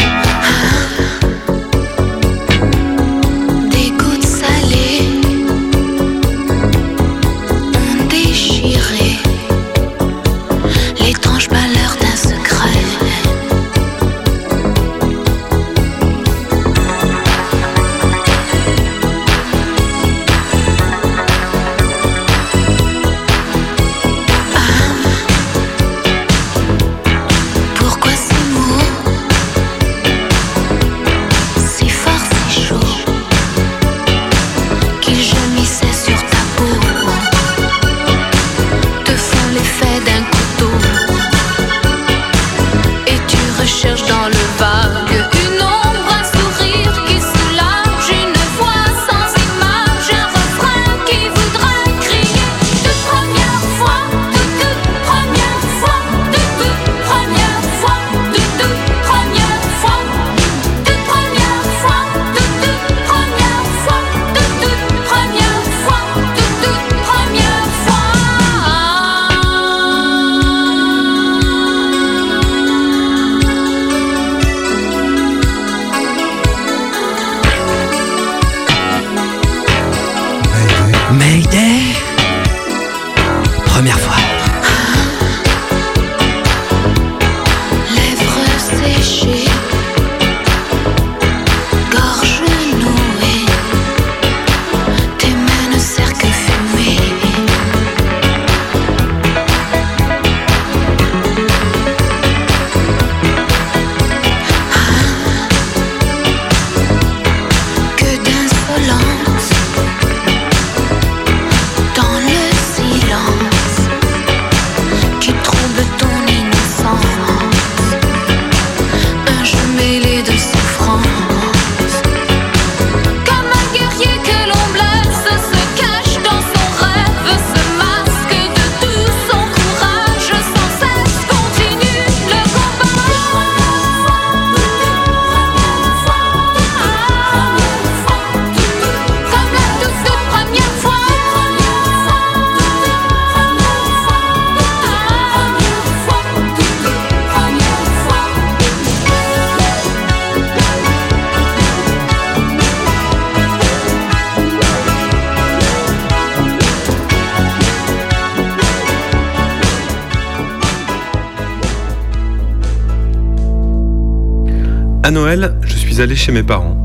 [165.10, 166.76] Noël, je suis allé chez mes parents.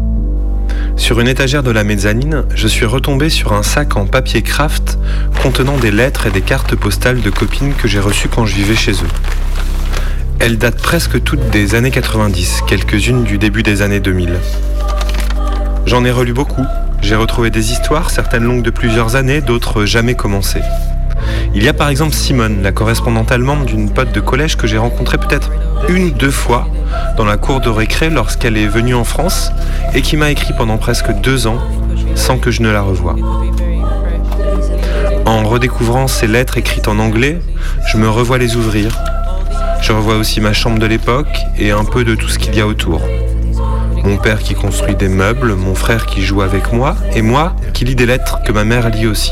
[0.97, 4.97] Sur une étagère de la mezzanine, je suis retombé sur un sac en papier craft
[5.43, 8.75] contenant des lettres et des cartes postales de copines que j'ai reçues quand je vivais
[8.75, 9.13] chez eux.
[10.39, 14.39] Elles datent presque toutes des années 90, quelques-unes du début des années 2000.
[15.85, 16.65] J'en ai relu beaucoup.
[17.01, 20.63] J'ai retrouvé des histoires, certaines longues de plusieurs années, d'autres jamais commencées.
[21.55, 24.77] Il y a par exemple Simone, la correspondante allemande d'une pote de collège que j'ai
[24.77, 25.51] rencontrée peut-être
[25.87, 26.67] une ou deux fois
[27.15, 29.53] dans la cour de récré lorsqu'elle est venue en France
[29.93, 31.59] et qui m'a écrit pendant presque deux ans
[32.13, 33.15] sans que je ne la revoie.
[35.25, 37.39] En redécouvrant ces lettres écrites en anglais,
[37.87, 38.99] je me revois les ouvrir.
[39.81, 42.59] Je revois aussi ma chambre de l'époque et un peu de tout ce qu'il y
[42.59, 43.01] a autour.
[44.03, 47.85] Mon père qui construit des meubles, mon frère qui joue avec moi et moi qui
[47.85, 49.31] lis des lettres que ma mère lit aussi.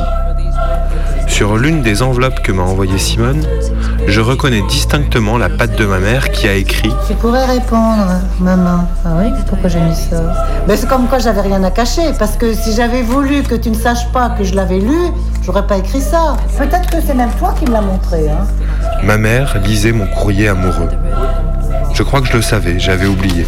[1.27, 3.43] Sur l'une des enveloppes que m'a envoyée Simone,
[4.07, 8.07] je reconnais distinctement la patte de ma mère qui a écrit Tu pourrais répondre,
[8.39, 8.87] maman.
[9.05, 10.33] Ah oui, pourquoi j'ai mis ça?
[10.67, 13.69] Ben, C'est comme quoi j'avais rien à cacher, parce que si j'avais voulu que tu
[13.69, 15.11] ne saches pas que je l'avais lu,
[15.43, 16.37] j'aurais pas écrit ça.
[16.57, 18.29] Peut-être que c'est même toi qui me l'as montré.
[18.29, 18.45] Hein.
[19.03, 20.89] Ma mère lisait mon courrier amoureux.
[21.93, 23.45] Je crois que je le savais, j'avais oublié.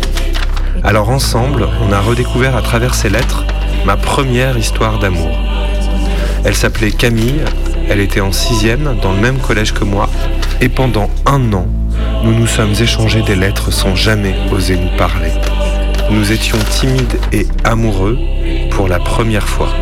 [0.84, 3.44] Alors ensemble, on a redécouvert à travers ces lettres
[3.86, 5.38] ma première histoire d'amour.
[6.46, 7.42] Elle s'appelait Camille,
[7.90, 10.08] elle était en sixième dans le même collège que moi,
[10.62, 11.66] et pendant un an,
[12.24, 15.32] nous nous sommes échangés des lettres sans jamais oser nous parler.
[16.12, 18.20] Nous étions timides et amoureux
[18.70, 19.74] pour la première fois.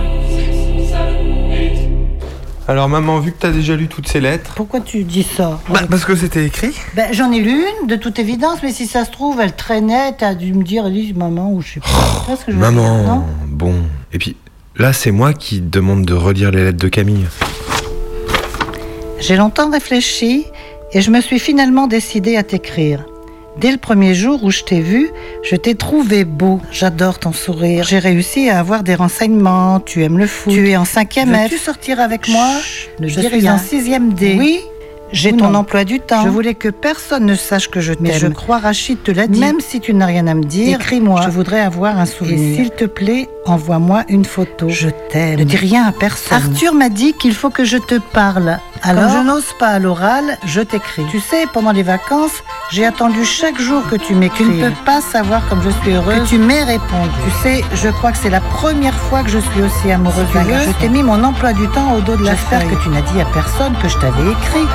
[2.65, 4.54] Alors maman, vu que t'as déjà lu toutes ces lettres...
[4.56, 5.60] Pourquoi tu dis ça?
[5.67, 6.73] Bah, parce que c'était écrit.
[6.95, 10.13] Ben, J'en ai lu une, de toute évidence, mais si ça se trouve, elle traînait,
[10.17, 11.89] t'as dû me dire, Elise, maman, ou je sais pas.
[11.89, 13.04] Tu vois ce que je veux dire, non?
[13.04, 13.76] Maman, bon.
[14.13, 14.38] Et puis
[14.78, 17.28] là, c'est moi qui demande de relire les lettres de Camille.
[19.20, 20.46] J'ai longtemps réfléchi
[20.92, 23.06] et je me suis finalement décidée à t'écrire.
[23.58, 25.12] Dès le premier jour où je t'ai vu,
[25.44, 26.60] je t'ai trouvé beau.
[26.72, 27.86] J'adore ton sourire.
[27.88, 29.80] J'ai réussi à avoir des renseignements.
[29.80, 30.52] Tu aimes le foot.
[30.54, 31.44] Tu es en cinquième F.
[31.44, 32.50] Veux-tu sortir avec moi?
[33.00, 33.56] Ne Je dis suis rien.
[33.56, 34.36] en sixième D.
[34.40, 34.60] Oui.
[35.13, 35.60] J'ai ton non.
[35.60, 36.23] emploi du temps.
[36.23, 38.08] Je voulais que personne ne sache que je t'aime.
[38.08, 39.39] Mais je crois Rachid te l'a dit.
[39.39, 41.21] Même si tu n'as rien à me dire, écris-moi.
[41.23, 42.39] Je voudrais avoir un souvenir.
[42.39, 44.69] Et s'il te plaît, envoie-moi une photo.
[44.69, 45.39] Je t'aime.
[45.39, 46.38] Ne dis rien à personne.
[46.38, 48.58] Arthur m'a dit qu'il faut que je te parle.
[48.82, 51.04] Alors, Comme je n'ose pas à l'oral, je t'écris.
[51.12, 52.43] Tu sais, pendant les vacances,
[52.74, 54.46] j'ai attendu chaque jour que tu m'écris.
[54.46, 57.12] Tu ne peux pas savoir comme je suis heureuse que tu m'aies répondu.
[57.24, 60.44] Tu sais, je crois que c'est la première fois que je suis aussi amoureuse d'un
[60.44, 60.62] gars.
[60.62, 63.02] Je t'ai mis mon emploi du temps au dos de la J'espère que tu n'as
[63.02, 64.66] dit à personne que je t'avais écrit.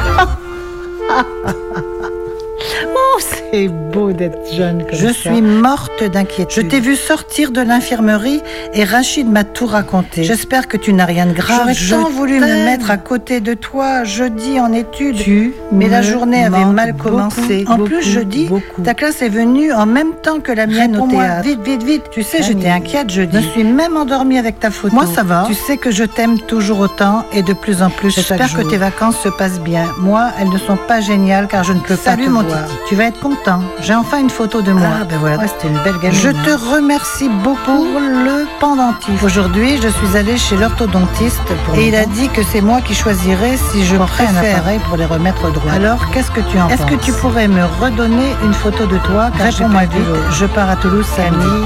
[2.61, 6.65] Oh, c'est beau d'être jeune comme Je suis morte d'inquiétude.
[6.65, 8.41] Je t'ai vu sortir de l'infirmerie
[8.75, 10.25] et Rachid m'a tout raconté.
[10.25, 11.69] J'espère que tu n'as rien de grave.
[11.73, 15.17] J'aurais tant voulu me mettre à côté de toi jeudi en études.
[15.17, 17.65] Tu mais la me journée avait mal beaucoup, commencé.
[17.69, 18.51] en plus, beaucoup, jeudi,
[18.85, 21.47] ta classe est venue en même temps que la mienne au théâtre.
[21.47, 22.03] Vite, vite, vite.
[22.11, 23.37] Tu sais, j'étais inquiète jeudi.
[23.41, 24.95] Je suis même endormie avec ta photo.
[24.95, 25.45] Moi, ça va.
[25.47, 28.69] Tu sais que je t'aime toujours autant et de plus en plus J'espère J'espère que
[28.69, 29.87] tes vacances se passent bien.
[29.99, 32.65] Moi, elles ne sont pas géniales car je ne peux Salut, pas te mon voir.
[32.89, 33.61] Tu vas être content.
[33.81, 34.89] J'ai enfin une photo de moi.
[35.01, 36.19] Ah, ben voilà, c'était une belle gamine.
[36.19, 39.23] Je te remercie beaucoup pour le pendentif.
[39.23, 41.41] Aujourd'hui, je suis allée chez l'orthodontiste
[41.77, 44.81] et il a dit que c'est moi qui choisirais si je Porterais un préfère appareil
[44.89, 45.73] pour les remettre droits.
[45.73, 49.31] Alors, qu'est-ce que tu en Est-ce que tu pourrais me redonner une photo de toi?
[49.39, 50.03] Réponds-moi vite.
[50.33, 51.65] Je pars à Toulouse samedi.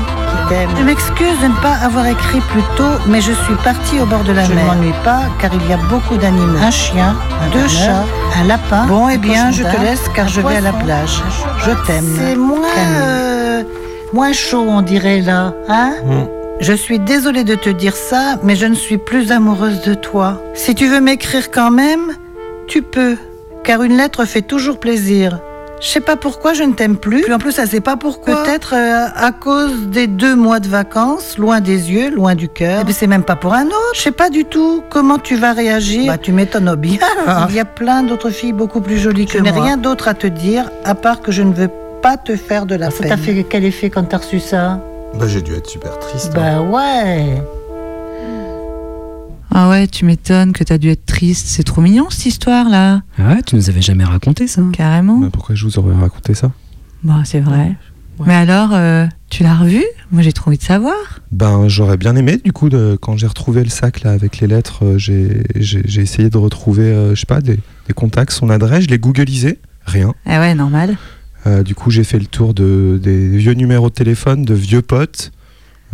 [0.50, 4.24] Je m'excuse de ne pas avoir écrit plus tôt, mais je suis partie au bord
[4.24, 4.64] de la Je mer.
[4.64, 6.58] ne m'ennuie pas car il y a beaucoup d'animaux.
[6.60, 7.16] Un chien,
[7.52, 8.04] deux bonheur, chats,
[8.40, 8.84] un lapin.
[8.86, 11.22] Bon, eh un bien, je te laisse car un je vais à la plage.
[11.24, 12.04] un Je t'aime.
[12.18, 13.62] C'est moins, euh,
[14.12, 15.94] moins chaud, on dirait là, hein?
[16.60, 20.40] Je suis désolée de te dire ça, mais je ne suis plus amoureuse de toi.
[20.54, 22.12] Si tu veux m'écrire quand même,
[22.68, 23.16] tu peux,
[23.64, 25.38] car une lettre fait toujours plaisir.
[25.82, 27.22] Je sais pas pourquoi je ne t'aime plus.
[27.22, 28.44] Puis en plus, ça sait pas pourquoi.
[28.44, 32.80] Peut-être euh, à cause des deux mois de vacances, loin des yeux, loin du cœur.
[32.80, 33.92] Et puis c'est même pas pour un autre.
[33.94, 36.06] Je sais pas du tout comment tu vas réagir.
[36.06, 36.98] Bah tu m'étonnes bien.
[37.48, 39.42] Il y a plein d'autres filles beaucoup plus jolies que moi.
[39.42, 42.16] n'ai Je n'ai rien d'autre à te dire à part que je ne veux pas
[42.16, 43.08] te faire de la Ça peine.
[43.10, 44.78] t'a fait quel effet quand t'as reçu ça?
[45.18, 46.30] Bah j'ai dû être super triste.
[46.36, 46.62] hein.
[46.62, 47.42] Bah ouais.
[49.54, 51.46] Ah ouais, tu m'étonnes que t'as dû être triste.
[51.48, 53.02] C'est trop mignon cette histoire là.
[53.18, 54.62] Ouais, tu nous avais jamais raconté ça.
[54.72, 55.18] Carrément.
[55.18, 56.52] Bah, pourquoi je vous aurais raconté ça?
[57.02, 57.74] Bon, c'est vrai.
[58.24, 59.82] Mais alors, euh, tu l'as revu?
[60.12, 60.94] Moi j'ai trop envie de savoir.
[61.32, 64.46] Ben j'aurais bien aimé du coup de, quand j'ai retrouvé le sac là avec les
[64.46, 68.30] lettres, euh, j'ai j'ai- j'ai essayé de retrouver euh, je sais pas des, des contacts,
[68.32, 70.14] son adresse, je l'ai googlisé, rien.
[70.26, 70.96] Ah ouais, normal.
[71.46, 74.82] Euh, du coup j'ai fait le tour de, des vieux numéros de téléphone, de vieux
[74.82, 75.32] potes.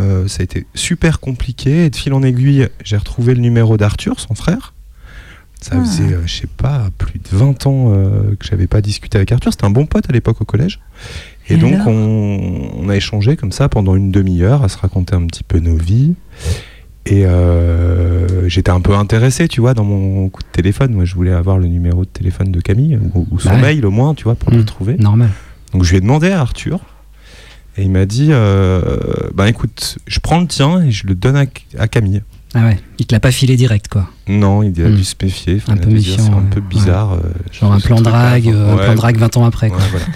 [0.01, 3.77] Euh, ça a été super compliqué et de fil en aiguille j'ai retrouvé le numéro
[3.77, 4.75] d'Arthur, son frère.
[5.61, 5.85] Ça Ah.
[5.85, 9.33] faisait, euh, je sais pas, plus de 20 ans euh, que j'avais pas discuté avec
[9.33, 9.51] Arthur.
[9.53, 10.79] C'était un bon pote à l'époque au collège.
[11.49, 15.17] Et, Et donc, on, on a échangé comme ça pendant une demi-heure à se raconter
[15.17, 16.15] un petit peu nos vies.
[17.07, 20.93] Et euh, j'étais un peu intéressé, tu vois, dans mon coup de téléphone.
[20.93, 23.61] Moi, je voulais avoir le numéro de téléphone de Camille, ou, ou son Bah ouais.
[23.63, 24.97] mail au moins, tu vois, pour le trouver.
[24.99, 25.31] Normal.
[25.73, 26.81] Donc, je lui ai demandé à Arthur.
[27.79, 28.83] Et il m'a dit, euh,
[29.35, 31.45] bah écoute, je prends le tien et je le donne à,
[31.79, 32.23] à Camille.
[32.55, 34.09] Ah ouais, il te l'a pas filé direct quoi.
[34.27, 34.95] Non, il a Mm.
[34.97, 35.61] dû se méfier.
[35.69, 36.43] Un peu méfiant, C'est un ouais.
[36.51, 37.13] peu bizarre.
[37.13, 37.19] Ouais.
[37.25, 39.69] euh, Genre un ce plan drague, euh, un Ouais, plan drague 20 ans après.
[39.69, 39.79] Quoi.
[39.79, 40.07] Ouais, voilà.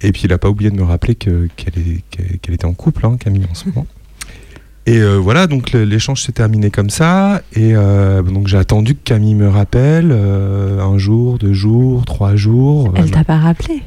[0.00, 2.66] Et puis il a pas oublié de me rappeler que- qu'elle est- qu'elle qu'elle était
[2.66, 3.86] en couple, hein, Camille, en ce moment.
[4.86, 7.42] Et euh, voilà, donc l'échange s'est terminé comme ça.
[7.54, 12.36] Et euh, donc j'ai attendu que Camille me rappelle euh, un jour, deux jours, trois
[12.36, 12.92] jours.
[12.96, 13.82] Elle Euh, t'a pas rappelé?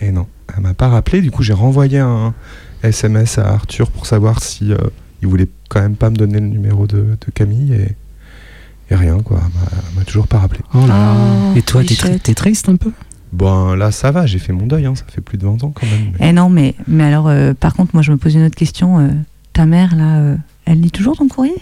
[0.00, 0.26] Et non,
[0.56, 1.20] elle m'a pas rappelé.
[1.22, 2.34] Du coup, j'ai renvoyé un
[2.82, 4.76] SMS à Arthur pour savoir si euh,
[5.22, 7.72] il voulait quand même pas me donner le numéro de, de Camille.
[7.74, 7.96] Et,
[8.90, 9.40] et rien, quoi.
[9.44, 10.60] Elle m'a- toujours pas rappelé.
[10.74, 11.14] Oh là.
[11.52, 12.90] Oh, Et toi, t'es tri- triste un peu?
[13.32, 14.84] Bon, là, ça va, j'ai fait mon deuil.
[14.84, 16.12] hein, ça fait plus de 20 ans quand même.
[16.18, 18.56] mais- Eh non, mais, mais alors, euh, par contre, moi, je me pose une autre
[18.56, 18.98] question.
[18.98, 19.08] euh,
[19.54, 21.56] ta mère, là, euh, elle lit toujours ton courrier?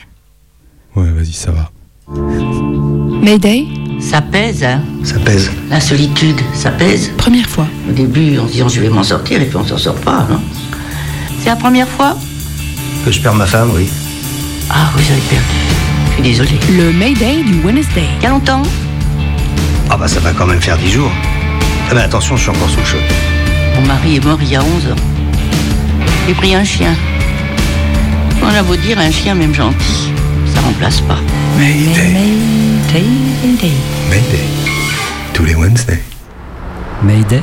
[0.97, 1.71] Ouais, vas-y, ça va.
[2.13, 3.69] Mayday?
[4.01, 4.81] Ça pèse, hein?
[5.05, 5.51] Ça pèse.
[5.69, 7.13] La solitude, ça pèse?
[7.17, 7.67] Première fois.
[7.89, 10.27] Au début, en se disant je vais m'en sortir, et puis on s'en sort pas,
[10.29, 10.41] non?
[11.41, 12.17] C'est la première fois?
[13.05, 13.89] Que je perds ma femme, oui.
[14.71, 15.45] Ah, vous avez perdu.
[16.09, 16.51] Je suis désolé.
[16.77, 18.07] Le Mayday du Wednesday.
[18.19, 18.63] Il y a longtemps
[19.89, 21.13] Ah bah ça va quand même faire 10 jours.
[21.91, 23.01] Ah bah attention, je suis encore sous le choc.
[23.77, 24.97] Mon mari est mort il y a 11 ans.
[26.27, 26.95] J'ai pris un chien.
[28.43, 30.13] On a beau dire un chien, même gentil,
[30.55, 31.19] ça remplace pas.
[31.59, 32.13] Mayday.
[32.13, 33.07] Mayday,
[33.43, 33.73] Mayday.
[34.11, 34.45] Mayday.
[35.33, 36.03] Tous les Wednesdays.
[37.03, 37.43] Mayday.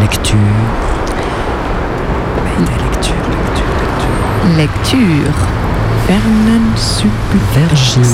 [0.00, 0.36] Lecture.
[2.44, 3.14] Mayday, lecture,
[4.56, 5.34] lecture, Lecture.
[6.06, 7.06] Vernon Sup.
[7.54, 7.68] lecture.
[7.68, 8.06] Virginie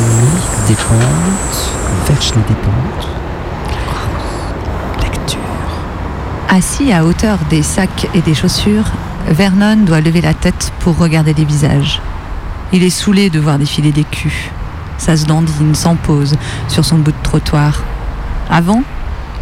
[0.68, 1.72] Despentes.
[2.08, 3.08] Virginie Despentes.
[5.02, 5.38] Lecture.
[6.48, 8.84] Assis à hauteur des sacs et des chaussures,
[9.28, 12.00] Vernon doit lever la tête pour regarder les visages.
[12.72, 14.50] Il est saoulé de voir défiler des culs.
[14.96, 16.36] Ça se dandine sans pause
[16.68, 17.82] sur son bout de trottoir.
[18.48, 18.82] Avant,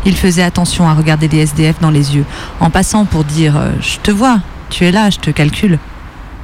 [0.05, 2.25] il faisait attention à regarder les SDF dans les yeux,
[2.59, 4.40] en passant pour dire euh, Je te vois,
[4.71, 5.79] tu es là, je te calcule.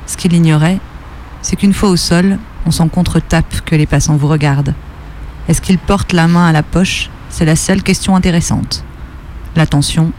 [0.06, 0.78] Ce qu'il ignorait,
[1.42, 4.74] c'est qu'une fois au sol, on s'en contre-tape que les passants vous regardent.
[5.48, 7.10] Est-ce qu'ils portent la main à la poche?
[7.30, 8.84] C'est la seule question intéressante.
[9.56, 10.12] L'attention,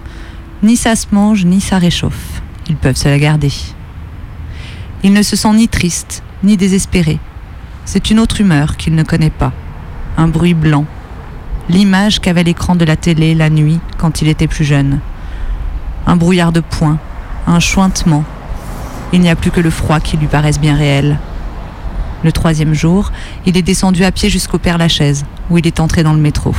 [0.63, 2.41] ni ça se mange, ni ça réchauffe.
[2.67, 3.51] Ils peuvent se la garder.
[5.03, 7.19] Il ne se sent ni triste, ni désespéré.
[7.85, 9.53] C'est une autre humeur qu'il ne connaît pas.
[10.17, 10.85] Un bruit blanc.
[11.69, 14.99] L'image qu'avait l'écran de la télé la nuit quand il était plus jeune.
[16.05, 16.99] Un brouillard de points,
[17.45, 18.23] un chointement.
[19.13, 21.19] Il n'y a plus que le froid qui lui paraisse bien réel.
[22.23, 23.11] Le troisième jour,
[23.45, 26.53] il est descendu à pied jusqu'au Père Lachaise, où il est entré dans le métro.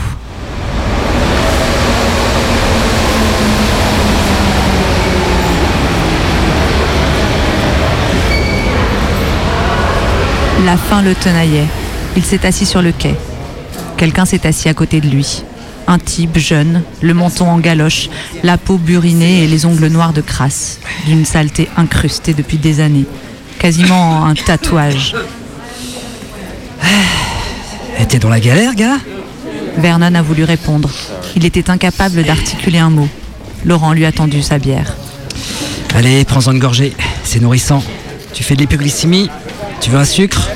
[10.64, 11.66] La faim le tenaillait.
[12.16, 13.14] Il s'est assis sur le quai.
[13.96, 15.44] Quelqu'un s'est assis à côté de lui.
[15.86, 18.10] Un type jeune, le menton en galoche,
[18.42, 23.06] la peau burinée et les ongles noirs de crasse, d'une saleté incrustée depuis des années.
[23.58, 25.14] Quasiment un tatouage.
[28.08, 28.98] T'es dans la galère, gars?
[29.78, 30.90] Vernon a voulu répondre.
[31.36, 33.08] Il était incapable d'articuler un mot.
[33.64, 34.94] Laurent lui a tendu sa bière.
[35.94, 36.94] Allez, prends-en une gorgée.
[37.24, 37.82] C'est nourrissant.
[38.34, 39.30] Tu fais de l'hypoglycémie
[39.80, 40.48] Tu veux un sucre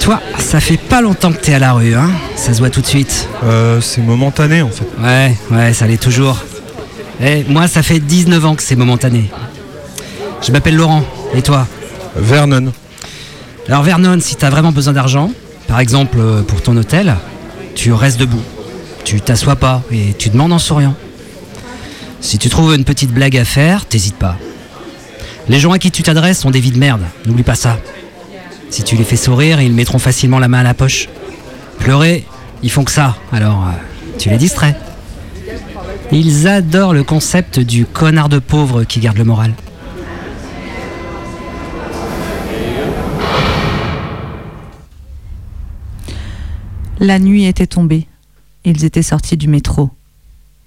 [0.00, 2.80] Toi, ça fait pas longtemps que t'es à la rue, hein Ça se voit tout
[2.80, 3.28] de suite.
[3.44, 4.86] Euh, c'est momentané en fait.
[5.00, 6.38] Ouais, ouais, ça l'est toujours.
[7.20, 9.30] Eh, moi, ça fait 19 ans que c'est momentané.
[10.46, 11.02] Je m'appelle Laurent.
[11.34, 11.66] Et toi
[12.16, 12.72] Vernon.
[13.68, 15.30] Alors Vernon, si t'as vraiment besoin d'argent,
[15.66, 17.16] par exemple euh, pour ton hôtel,
[17.74, 18.42] tu restes debout.
[19.04, 20.94] Tu t'assois pas et tu demandes en souriant.
[22.20, 24.36] Si tu trouves une petite blague à faire, t'hésites pas.
[25.48, 27.78] Les gens à qui tu t'adresses sont des vies de merde, n'oublie pas ça.
[28.70, 31.08] Si tu les fais sourire, ils mettront facilement la main à la poche.
[31.78, 32.24] Pleurer,
[32.62, 33.72] ils font que ça, alors euh,
[34.18, 34.76] tu les distrais.
[36.12, 39.54] Ils adorent le concept du connard de pauvre qui garde le moral.
[47.00, 48.06] La nuit était tombée.
[48.64, 49.90] Ils étaient sortis du métro.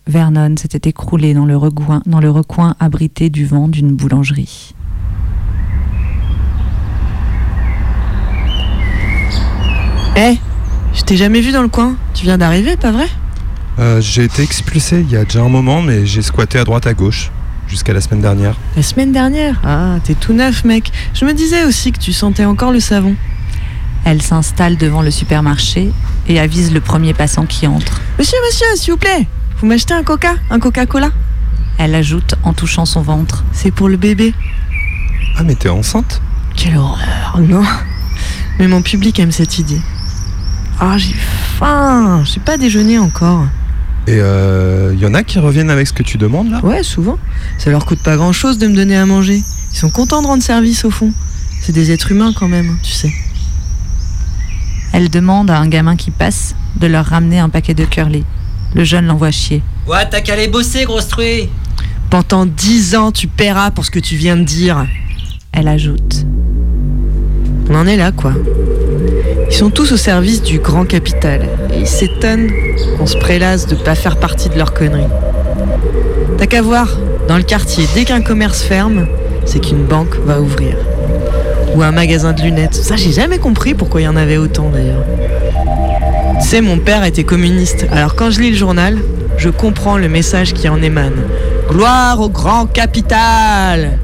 [0.08, 4.74] Vernon s'était écroulé dans le recoin, dans le recoin abrité du vent d'une boulangerie.
[10.18, 10.38] Eh,
[10.94, 11.96] je t'ai jamais vu dans le coin.
[12.14, 13.08] Tu viens d'arriver, pas vrai?
[13.80, 16.86] Euh, j'ai été expulsé il y a déjà un moment, mais j'ai squatté à droite
[16.86, 17.32] à gauche
[17.68, 18.56] jusqu'à la semaine dernière.
[18.76, 19.60] La semaine dernière?
[19.64, 20.92] Ah, t'es tout neuf, mec.
[21.14, 23.16] Je me disais aussi que tu sentais encore le savon.
[24.04, 25.92] Elle s'installe devant le supermarché
[26.28, 28.02] et avise le premier passant qui entre.
[28.20, 29.28] Monsieur, monsieur, s'il vous plaît,
[29.60, 31.12] vous m'achetez un coca Un Coca-Cola?
[31.78, 33.44] Elle ajoute en touchant son ventre.
[33.54, 34.34] C'est pour le bébé.
[35.38, 36.22] Ah, mais t'es enceinte?
[36.56, 37.64] Quelle horreur, non?
[38.60, 39.80] Mais mon public aime cette idée.
[40.84, 43.46] Ah, j'ai faim J'ai pas déjeuné encore.
[44.08, 46.60] Et euh, y en a qui reviennent avec ce que tu demandes là?
[46.64, 47.20] Ouais, souvent.
[47.60, 49.44] Ça leur coûte pas grand chose de me donner à manger.
[49.74, 51.14] Ils sont contents de rendre service au fond.
[51.62, 53.12] C'est des êtres humains quand même, tu sais.
[54.92, 58.26] Elle demande à un gamin qui passe de leur ramener un paquet de curly.
[58.74, 59.62] Le jeune l'envoie chier.
[59.88, 61.48] Ouais, t'as qu'à aller bosser, grosse truie
[62.10, 64.88] Pendant dix ans, tu paieras pour ce que tu viens de dire.
[65.52, 66.26] Elle ajoute.
[67.70, 68.34] On en est là, quoi.
[69.52, 71.42] Ils sont tous au service du grand capital.
[71.74, 72.50] Et ils s'étonnent
[72.98, 75.10] qu'on se prélasse de pas faire partie de leur connerie.
[76.38, 79.08] T'as qu'à voir, dans le quartier, dès qu'un commerce ferme,
[79.46, 80.78] c'est qu'une banque va ouvrir.
[81.76, 82.76] Ou un magasin de lunettes.
[82.76, 85.04] Ça, j'ai jamais compris pourquoi il y en avait autant d'ailleurs.
[86.42, 87.86] Tu sais, mon père était communiste.
[87.92, 88.98] Alors quand je lis le journal,
[89.38, 91.24] je comprends le message qui en émane.
[91.70, 94.00] Gloire au grand capital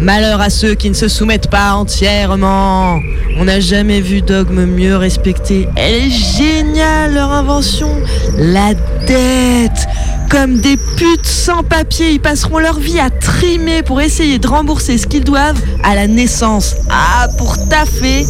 [0.00, 2.98] Malheur à ceux qui ne se soumettent pas entièrement.
[3.38, 5.68] On n'a jamais vu dogme mieux respecté.
[5.76, 7.90] Elle est géniale leur invention.
[8.38, 8.72] La
[9.06, 9.86] dette.
[10.30, 14.96] Comme des putes sans papier, ils passeront leur vie à trimer pour essayer de rembourser
[14.96, 16.76] ce qu'ils doivent à la naissance.
[16.88, 18.24] Ah, pour taffer,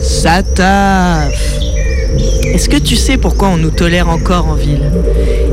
[0.00, 1.65] ça taffe.
[2.52, 4.90] Est-ce que tu sais pourquoi on nous tolère encore en ville?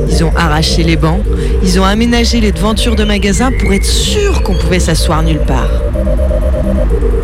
[0.08, 1.20] Ils ont arraché les bancs,
[1.62, 5.70] ils ont aménagé les devantures de magasins pour être sûr qu'on pouvait s'asseoir nulle part.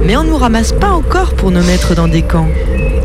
[0.05, 2.49] Mais on nous ramasse pas encore pour nous mettre dans des camps.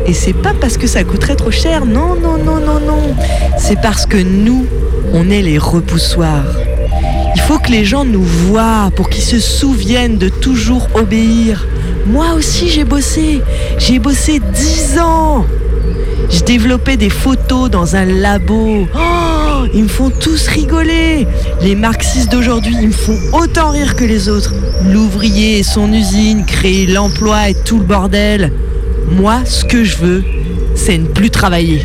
[0.06, 3.14] Et c'est pas parce que ça coûterait trop cher, non, non, non, non, non.
[3.58, 4.66] C'est parce que nous,
[5.12, 6.56] on est les repoussoirs.
[7.34, 11.66] Il faut que les gens nous voient pour qu'ils se souviennent de toujours obéir.
[12.06, 13.42] Moi aussi j'ai bossé.
[13.78, 15.44] J'ai bossé dix ans.
[16.30, 18.86] Je développais des photos dans un labo.
[18.94, 21.26] Oh, ils me font tous rigoler.
[21.62, 24.52] Les marxistes d'aujourd'hui, ils me font autant rire que les autres.
[24.90, 28.52] L'ouvrier et son usine, créer l'emploi et tout le bordel.
[29.10, 30.24] Moi, ce que je veux,
[30.74, 31.84] c'est ne plus travailler.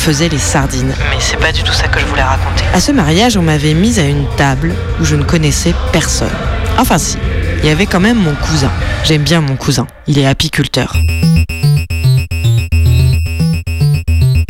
[0.00, 0.94] Faisaient les sardines.
[1.10, 2.64] Mais c'est pas du tout ça que je voulais raconter.
[2.72, 6.32] À ce mariage, on m'avait mise à une table où je ne connaissais personne.
[6.78, 7.18] Enfin si,
[7.58, 8.70] il y avait quand même mon cousin.
[9.04, 9.86] J'aime bien mon cousin.
[10.06, 10.96] Il est apiculteur.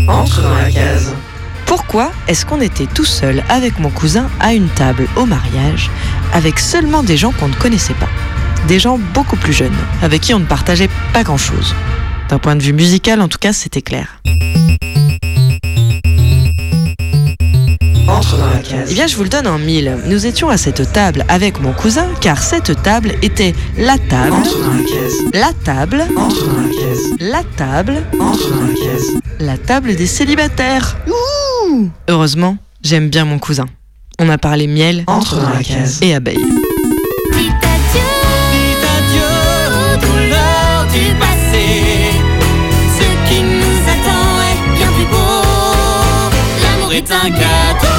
[0.06, 1.14] Entre dans la case.
[1.66, 5.90] Pourquoi est-ce qu'on était tout seul avec mon cousin à une table au mariage
[6.32, 8.08] avec seulement des gens qu'on ne connaissait pas?
[8.68, 11.74] Des gens beaucoup plus jeunes, avec qui on ne partageait pas grand-chose.
[12.28, 14.19] D'un point de vue musical, en tout cas, c'était clair.
[18.20, 19.96] rentre ah, Eh bien, je vous le donne en mille.
[20.06, 24.32] Nous étions à cette table avec mon cousin, car cette table était la table.
[24.32, 25.14] Rentre dans la case.
[25.32, 26.04] La table.
[26.16, 27.00] Rentre dans la case.
[27.20, 28.02] La table.
[28.18, 29.06] Rentre dans la case.
[29.38, 30.96] La table des célibataires.
[32.08, 33.66] Heureusement, j'aime bien mon cousin.
[34.18, 35.04] On a parlé miel.
[35.06, 35.98] Entre dans la case.
[36.02, 36.44] Et abeilles.
[47.12, 47.89] un gâteau.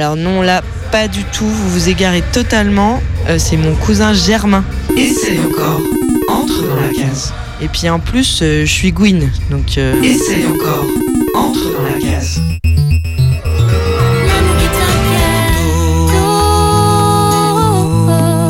[0.00, 1.44] Alors non, là, pas du tout.
[1.44, 3.02] Vous vous égarez totalement.
[3.28, 4.64] Euh, c'est mon cousin Germain.
[4.96, 5.82] Essaye encore.
[6.26, 7.34] Entre dans la case.
[7.60, 9.28] Et puis en plus, euh, je suis Gwyn.
[9.50, 9.76] Donc.
[9.76, 10.86] euh, Essaye encore.
[11.34, 12.40] Entre dans la case.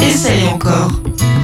[0.00, 0.90] Essaye encore.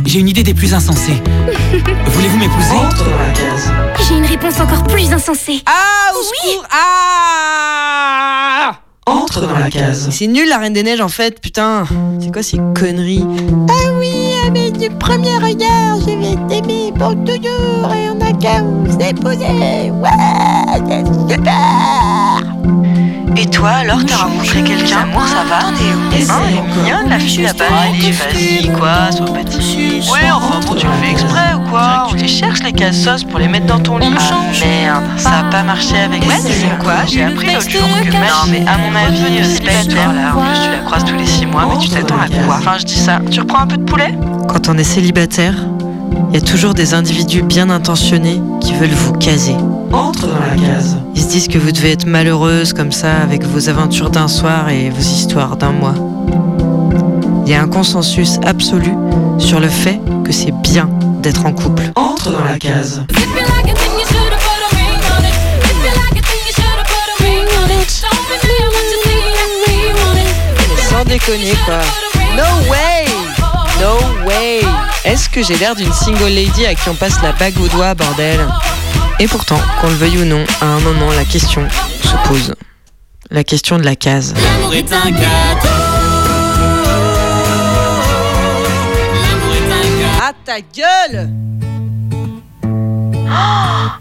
[0.05, 1.21] J'ai une idée des plus insensées.
[2.07, 3.73] Voulez-vous m'épouser Entre dans la case.
[4.09, 5.63] J'ai une réponse encore plus insensée.
[5.67, 8.79] Ah, au secours Ah
[9.09, 10.09] Entre dans la case.
[10.11, 11.85] C'est nul la Reine des Neiges en fait, putain.
[12.21, 13.25] C'est quoi ces conneries
[13.69, 18.63] Ah oui, mais du premier regard, je vais t'aimer pour toujours et on a qu'à
[18.63, 19.93] vous épouser.
[19.93, 20.11] Ouais,
[20.89, 22.36] c'est super.
[23.39, 26.82] Et toi, alors, t'as rencontré quelqu'un Moi, ça va où Hein, elle est encore.
[26.82, 27.64] mignonne, la fille là-bas.
[27.84, 30.01] Allez, vas-y, quoi, sois petit.
[30.11, 33.39] Ouais, enfin bon, tu le fais exprès ou quoi Tu les cherches, les cassos, pour
[33.39, 34.07] les mettre dans ton lit.
[34.16, 34.34] Ah,
[34.64, 38.11] merde, ça a pas marché avec Ouais, tu sais quoi J'ai appris l'autre jour que
[38.12, 38.22] même...
[38.22, 41.26] Non, mais à mon avis, euh, célibataire, là, en plus, tu la croises tous les
[41.26, 43.20] six mois, mais tu t'attends à quoi Enfin, je dis ça.
[43.30, 44.16] Tu reprends un peu de poulet
[44.49, 45.55] Quand on est célibataire,
[46.29, 49.57] il y a toujours des individus bien intentionnés qui veulent vous caser.
[49.93, 50.97] Entre dans la case.
[51.14, 54.68] Ils se disent que vous devez être malheureuse comme ça avec vos aventures d'un soir
[54.68, 55.95] et vos histoires d'un mois.
[57.47, 58.93] Il y a un consensus absolu
[59.39, 60.91] sur le fait que c'est bien
[61.22, 61.85] d'être en couple.
[61.95, 63.05] Entre dans la case.
[70.91, 71.81] Sans déconner quoi.
[72.37, 73.07] No way
[73.81, 74.26] No way
[75.07, 77.95] Est-ce que j'ai l'air d'une single lady à qui on passe la bague au doigt,
[77.95, 78.45] bordel
[79.21, 81.67] Et pourtant, qu'on le veuille ou non, à un moment, la question
[82.03, 82.55] se pose.
[83.31, 84.35] La question de la case.
[84.35, 85.69] L'amour est un gâteau.
[90.21, 91.31] Ah ta gueule
[92.63, 93.96] c'est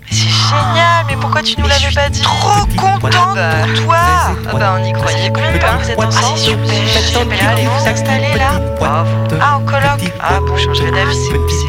[0.46, 3.98] génial, mais pourquoi tu nous l'avais pas dit Trop contente pour toi.
[3.98, 5.78] Ah bah on y croyait plus, hein.
[5.82, 6.24] Vous êtes ensemble.
[6.26, 8.60] Ah c'est super, là allez vous installer là.
[8.80, 9.10] Bravo.
[9.42, 11.18] Ah en coloc Ah vous changerez d'avis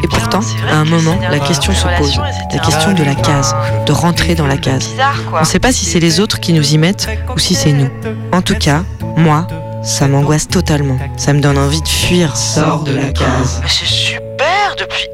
[0.03, 2.19] Et pourtant, à un moment, la question se pose.
[2.51, 3.55] La question de la case,
[3.85, 4.89] de rentrer dans la case.
[5.33, 7.73] On ne sait pas si c'est les autres qui nous y mettent ou si c'est
[7.73, 7.89] nous.
[8.31, 8.83] En tout cas,
[9.15, 9.47] moi,
[9.83, 10.97] ça m'angoisse totalement.
[11.17, 12.35] Ça me donne envie de fuir.
[12.35, 13.59] Sors de la case.
[13.61, 15.07] Mais c'est super depuis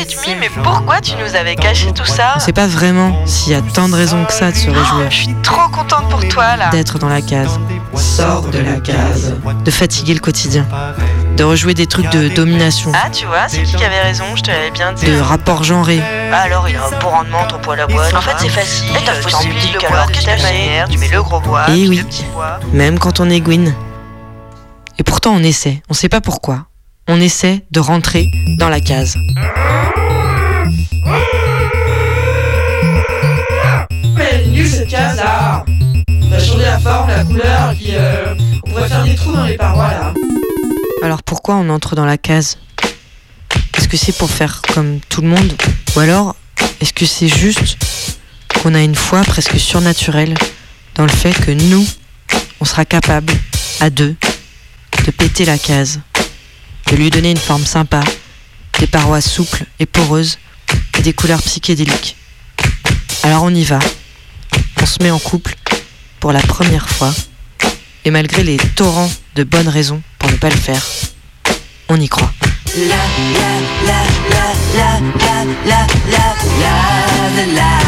[0.00, 3.52] et demi, mais pourquoi tu nous avais caché tout ça On sait pas vraiment s'il
[3.52, 5.10] y a tant de raisons que ça de se réjouir.
[5.10, 7.58] Je suis trop contente pour toi là D'être dans la case,
[7.94, 9.34] Sors de la case.
[9.64, 10.66] de fatiguer le quotidien,
[11.36, 14.42] de rejouer des trucs de domination, Ah tu vois, c'est qui qui avait raison, je
[14.42, 16.00] te l'avais bien dit de rapports genrés.
[16.32, 18.14] Ah, alors il a un bon rendement ton poil à boîte.
[18.14, 21.22] En fait c'est facile, euh, t'en piles le alors de ta manière, tu mets le
[21.22, 21.96] gros bois, Et puis oui.
[21.98, 22.58] le petit bois.
[22.72, 23.72] même quand on est Gwyn.
[24.98, 26.66] Et pourtant on essaie, on sait pas pourquoi.
[27.10, 29.16] On essaie de rentrer dans la case.
[34.14, 35.64] Mais elle est nulle cette case là
[36.10, 39.32] On a changé la forme, la couleur, et puis euh, on pourrait faire des trous
[39.32, 40.12] dans les parois là.
[41.02, 42.58] Alors pourquoi on entre dans la case?
[43.78, 45.54] Est-ce que c'est pour faire comme tout le monde?
[45.96, 46.36] Ou alors,
[46.82, 47.78] est-ce que c'est juste
[48.60, 50.34] qu'on a une foi presque surnaturelle
[50.94, 51.86] dans le fait que nous,
[52.60, 53.32] on sera capable,
[53.80, 54.14] à deux,
[55.06, 56.00] de péter la case,
[56.90, 58.02] de lui donner une forme sympa,
[58.78, 60.38] des parois souples et poreuses,
[60.98, 62.16] et des couleurs psychédéliques.
[63.22, 63.78] Alors on y va,
[64.80, 65.54] on se met en couple
[66.20, 67.14] pour la première fois,
[68.04, 70.84] et malgré les torrents de bonnes raisons pour ne pas le faire,
[71.88, 72.32] on y croit.
[72.76, 72.96] La
[73.86, 74.08] la
[77.46, 77.87] la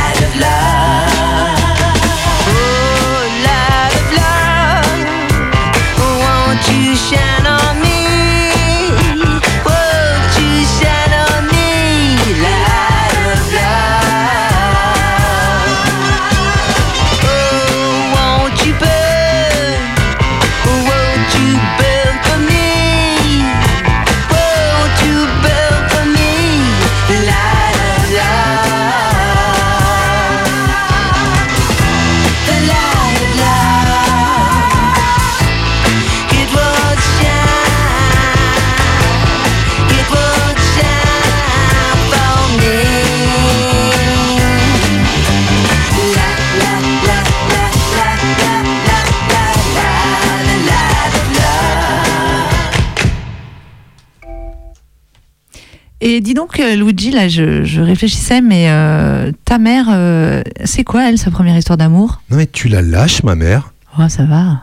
[56.02, 60.82] Et dis donc, euh, Luigi, là, je, je réfléchissais, mais euh, ta mère, euh, c'est
[60.82, 62.22] quoi, elle, sa première histoire d'amour?
[62.30, 63.72] Non mais tu la lâches, ma mère.
[63.98, 64.62] Oh, ça va.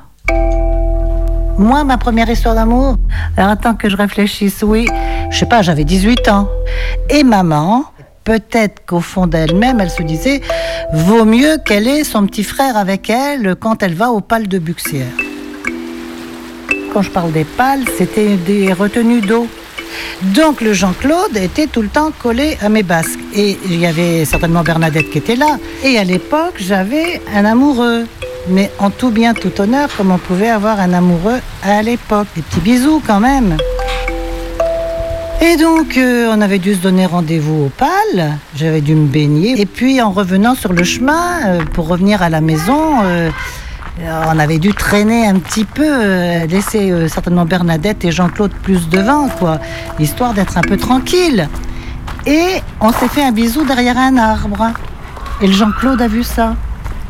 [1.59, 2.97] Moi, ma première histoire d'amour,
[3.35, 4.87] alors attends que je réfléchisse, oui,
[5.29, 6.49] je sais pas, j'avais 18 ans.
[7.11, 7.85] Et maman,
[8.23, 10.41] peut-être qu'au fond d'elle-même, elle se disait,
[10.93, 14.57] vaut mieux qu'elle ait son petit frère avec elle quand elle va au pal de
[14.57, 15.05] Buxière.
[16.93, 19.47] Quand je parle des pales, c'était des retenues d'eau.
[20.21, 23.19] Donc le Jean-Claude était tout le temps collé à mes basques.
[23.35, 25.57] Et il y avait certainement Bernadette qui était là.
[25.83, 28.05] Et à l'époque, j'avais un amoureux.
[28.49, 32.27] Mais en tout bien, tout honneur, comme on pouvait avoir un amoureux à l'époque.
[32.35, 33.57] Des petits bisous quand même.
[35.39, 38.39] Et donc, euh, on avait dû se donner rendez-vous au PAL.
[38.55, 39.59] J'avais dû me baigner.
[39.61, 43.29] Et puis, en revenant sur le chemin, euh, pour revenir à la maison, euh,
[43.99, 48.89] on avait dû traîner un petit peu, euh, laisser euh, certainement Bernadette et Jean-Claude plus
[48.89, 49.59] devant, quoi,
[49.99, 51.49] histoire d'être un peu tranquille.
[52.25, 54.71] Et on s'est fait un bisou derrière un arbre.
[55.41, 56.55] Et le Jean-Claude a vu ça.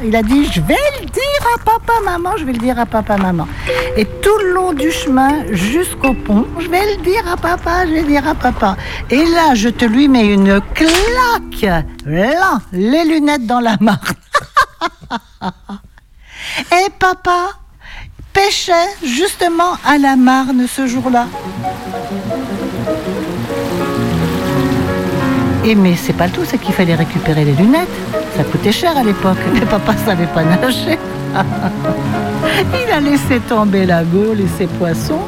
[0.04, 2.86] Il a dit, je vais le dire à papa, maman, je vais le dire à
[2.86, 3.48] papa, maman.
[3.98, 7.94] Et tout le long du chemin jusqu'au pont, je vais le dire à papa, je
[7.94, 8.78] vais le dire à papa.
[9.10, 11.84] Et là, je te lui mets une claque.
[12.06, 13.98] Là, les lunettes dans la Marne.
[16.72, 17.50] Et papa
[18.34, 18.74] pêchait
[19.04, 21.28] justement à la Marne ce jour-là.
[25.66, 27.90] Et mais c'est pas tout, c'est qu'il fallait récupérer les lunettes.
[28.38, 29.38] Ça coûtait cher à l'époque.
[29.54, 30.98] Mais papa savait pas nager.
[32.86, 35.26] il a laissé tomber la gaule et ses poissons.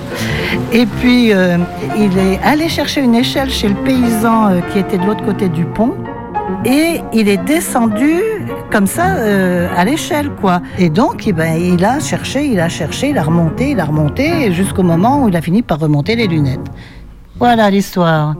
[0.72, 1.57] Et puis euh,
[1.97, 5.49] il est allé chercher une échelle chez le paysan euh, qui était de l'autre côté
[5.49, 5.95] du pont.
[6.66, 8.22] Et il est descendu
[8.72, 10.62] comme ça euh, à l'échelle, quoi.
[10.78, 13.86] Et donc, eh ben, il a cherché, il a cherché, il a remonté, il a
[13.86, 16.68] remonté, jusqu'au moment où il a fini par remonter les lunettes.
[17.39, 18.36] Voilà l'histoire.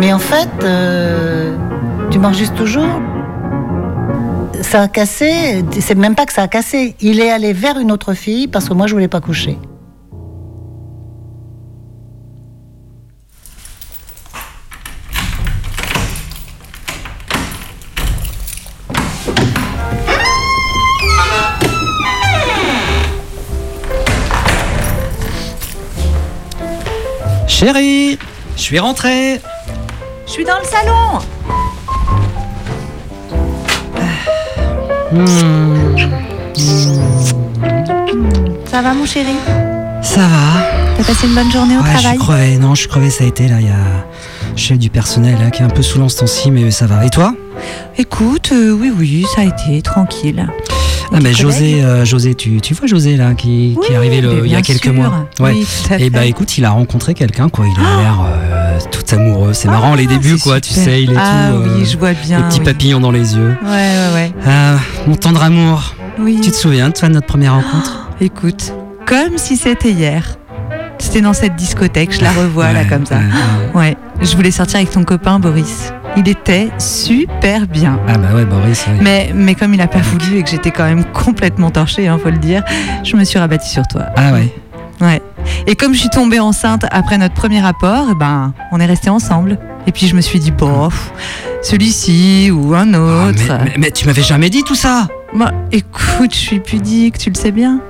[0.00, 1.56] Mais en fait, euh,
[2.10, 3.00] tu m'enregistres toujours
[4.60, 6.94] Ça a cassé, c'est même pas que ça a cassé.
[7.00, 9.58] Il est allé vers une autre fille parce que moi je voulais pas coucher.
[27.58, 28.18] Chérie,
[28.56, 29.40] je suis rentré.
[30.26, 31.18] Je suis dans le salon.
[35.10, 35.96] Hmm,
[38.70, 39.34] Ça va, mon chéri?
[40.02, 40.62] Ça va.
[40.96, 42.18] T'as passé une bonne journée au Ouais, je suis travail?
[42.18, 42.58] crevé.
[42.58, 43.56] Non, je suis crevé, ça a été là.
[43.60, 43.72] Il y a
[44.52, 47.04] le chef du personnel là, qui est un peu saoulant ce temps-ci, mais ça va.
[47.04, 47.34] Et toi?
[47.96, 50.46] Écoute, euh, oui, oui, ça a été tranquille.
[51.12, 54.20] Ah bah Ton José, euh, José, tu, tu vois José là qui, qui est arrivé
[54.20, 54.92] le- il y a quelques sûr.
[54.94, 55.26] mois.
[55.40, 56.28] Oui, tout à Et bah fait.
[56.28, 57.64] écoute, il a rencontré quelqu'un quoi.
[57.66, 59.52] Il a l'air euh, tout amoureux.
[59.54, 60.60] C'est marrant les débuts quoi.
[60.60, 61.56] Tu sais, il est Ah tout.
[61.56, 62.64] euh, oui, je vois bien, Les petits oui.
[62.66, 63.56] papillons dans les yeux.
[63.64, 64.32] Ouais, ouais, ouais.
[64.46, 65.94] Ah, mon tendre amour.
[66.18, 66.40] Oui.
[66.42, 68.10] Tu te souviens de toi de notre première rencontre?
[68.20, 68.72] Écoute,
[69.06, 70.36] comme si c'était hier.
[70.98, 73.16] C'était dans cette discothèque, je la revois là Ouais, comme ça.
[73.16, 75.92] ouais, Ouais, je voulais sortir avec ton copain Boris.
[76.18, 77.96] Il était super bien.
[78.08, 78.84] Ah bah ouais, Boris.
[78.88, 78.98] ouais.
[79.00, 82.18] Mais, mais comme il a pas voulu et que j'étais quand même complètement torchée, hein,
[82.20, 82.64] faut le dire,
[83.04, 84.06] je me suis rabattue sur toi.
[84.16, 84.52] Ah ouais.
[85.00, 85.22] Ouais.
[85.68, 89.10] Et comme je suis tombée enceinte après notre premier rapport, eh ben, on est restés
[89.10, 89.58] ensemble.
[89.86, 91.12] Et puis je me suis dit, bon, pff,
[91.62, 93.38] celui-ci ou un autre.
[93.48, 97.16] Ah, mais, mais- mais tu m'avais jamais dit tout ça Bah, écoute, je suis pudique,
[97.18, 97.80] tu le sais bien.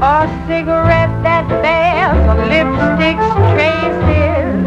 [0.00, 0.97] A cigarette
[3.08, 4.66] lipstick's traces,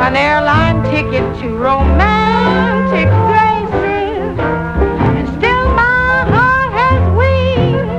[0.00, 7.90] an airline ticket to romantic graces, and still my heart has wings.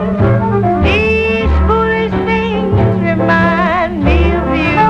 [0.83, 4.87] These foolish things remind me of you.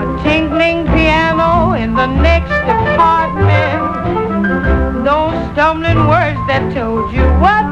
[0.00, 3.82] A tinkling piano in the next apartment,
[5.04, 7.63] those stumbling words that told you what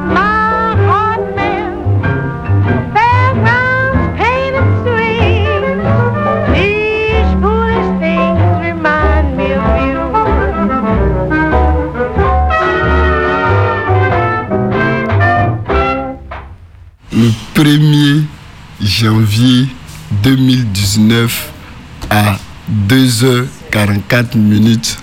[17.55, 18.23] 1er
[18.81, 19.67] janvier
[20.23, 21.51] 2019
[22.09, 22.37] à
[22.89, 24.97] 2h44 minutes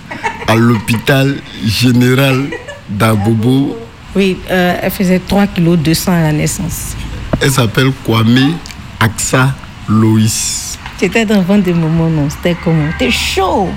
[0.47, 2.45] à l'hôpital général
[2.89, 3.77] d'Abobo.
[4.15, 6.95] Oui, euh, elle faisait 3 kg 200 à la naissance.
[7.39, 8.55] Elle s'appelle Kwame
[8.99, 9.53] Aksa
[9.87, 10.77] Loïs.
[10.97, 12.89] C'était dans le ventre des moments, non C'était comment?
[12.99, 13.69] T'es chaud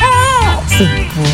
[0.00, 0.84] Ah, Trop
[1.16, 1.28] beau.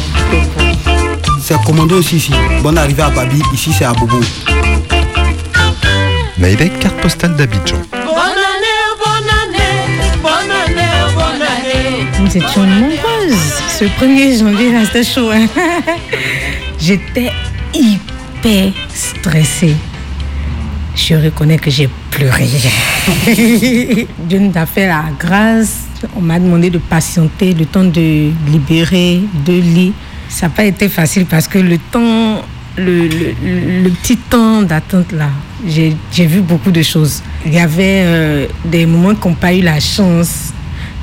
[1.40, 2.32] C'est commandé aussi ici.
[2.62, 4.20] Bonne arrivée à Babi, ici c'est à Bobo.
[6.46, 7.76] Mayday, carte postale d'Abidjan.
[7.90, 12.06] Bonne année, bonne année, bonne année, bonne année.
[12.20, 13.52] Nous étions nombreuses.
[13.76, 15.28] Ce 1er janvier, là, c'était chaud.
[15.32, 15.46] hein.
[16.78, 17.32] J'étais
[17.74, 19.74] hyper stressée.
[20.94, 22.46] Je reconnais que j'ai pleuré.
[23.26, 25.78] Dieu nous a fait la grâce.
[26.14, 29.94] On m'a demandé de patienter le temps de libérer deux lits.
[30.28, 32.25] Ça n'a pas été facile parce que le temps,
[32.76, 35.30] le, le- petit temps d'attente là,
[35.66, 37.22] j'ai vu beaucoup de choses.
[37.44, 40.52] Il y avait euh, des moments qui n'ont pas eu la chance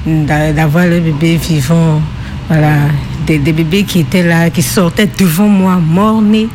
[0.05, 2.01] d'a- d'avoir le bébé vivant.
[2.49, 2.73] Voilà,
[3.25, 6.49] des, des bébés qui étaient là, qui sortaient devant moi, morts-nés.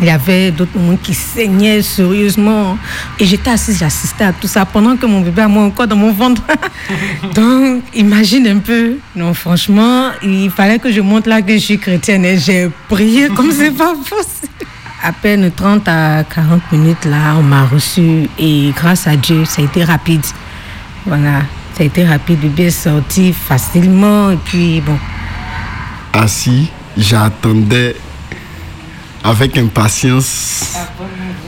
[0.00, 2.78] Il y avait d'autres moments qui saignaient sérieusement.
[3.18, 5.96] Et j'étais assise, j'assistais à tout ça pendant que mon bébé a moi encore dans
[5.96, 6.42] mon ventre.
[7.34, 8.96] Donc, imagine un peu.
[9.14, 13.28] Non, franchement, il fallait que je montre là que je suis chrétienne et j'ai prié
[13.28, 14.52] comme c'est pas possible.
[15.04, 19.60] À peine 30 à 40 minutes là, on m'a reçu et grâce à Dieu, ça
[19.60, 20.22] a été rapide.
[21.04, 21.42] Voilà,
[21.74, 22.38] ça a été rapide.
[22.42, 24.96] Le bébé est sorti facilement et puis bon.
[26.12, 27.96] Assis, j'attendais
[29.24, 30.74] avec impatience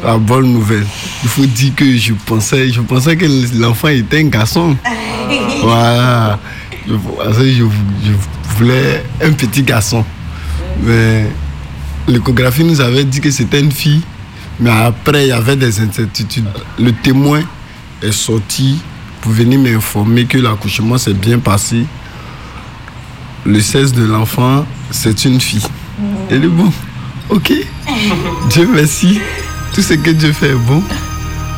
[0.03, 0.87] la bonne nouvelle.
[1.23, 3.27] Il faut dire que je pensais, je pensais que
[3.59, 4.77] l'enfant était un garçon.
[5.63, 6.39] Voilà.
[6.87, 7.65] Je,
[8.57, 10.05] voulais un petit garçon.
[10.83, 11.27] Mais
[12.07, 14.03] l'échographie nous avait dit que c'était une fille.
[14.61, 16.47] Mais après, il y avait des incertitudes.
[16.79, 17.41] Le témoin
[18.03, 18.81] est sorti
[19.21, 21.85] pour venir m'informer que l'accouchement s'est bien passé.
[23.47, 25.67] Le 16 de l'enfant, c'est une fille.
[26.31, 26.71] Et le bon,
[27.31, 27.53] ok.
[28.51, 29.21] Dieu merci.
[29.75, 30.83] Tout ce que Dieu fait est bon.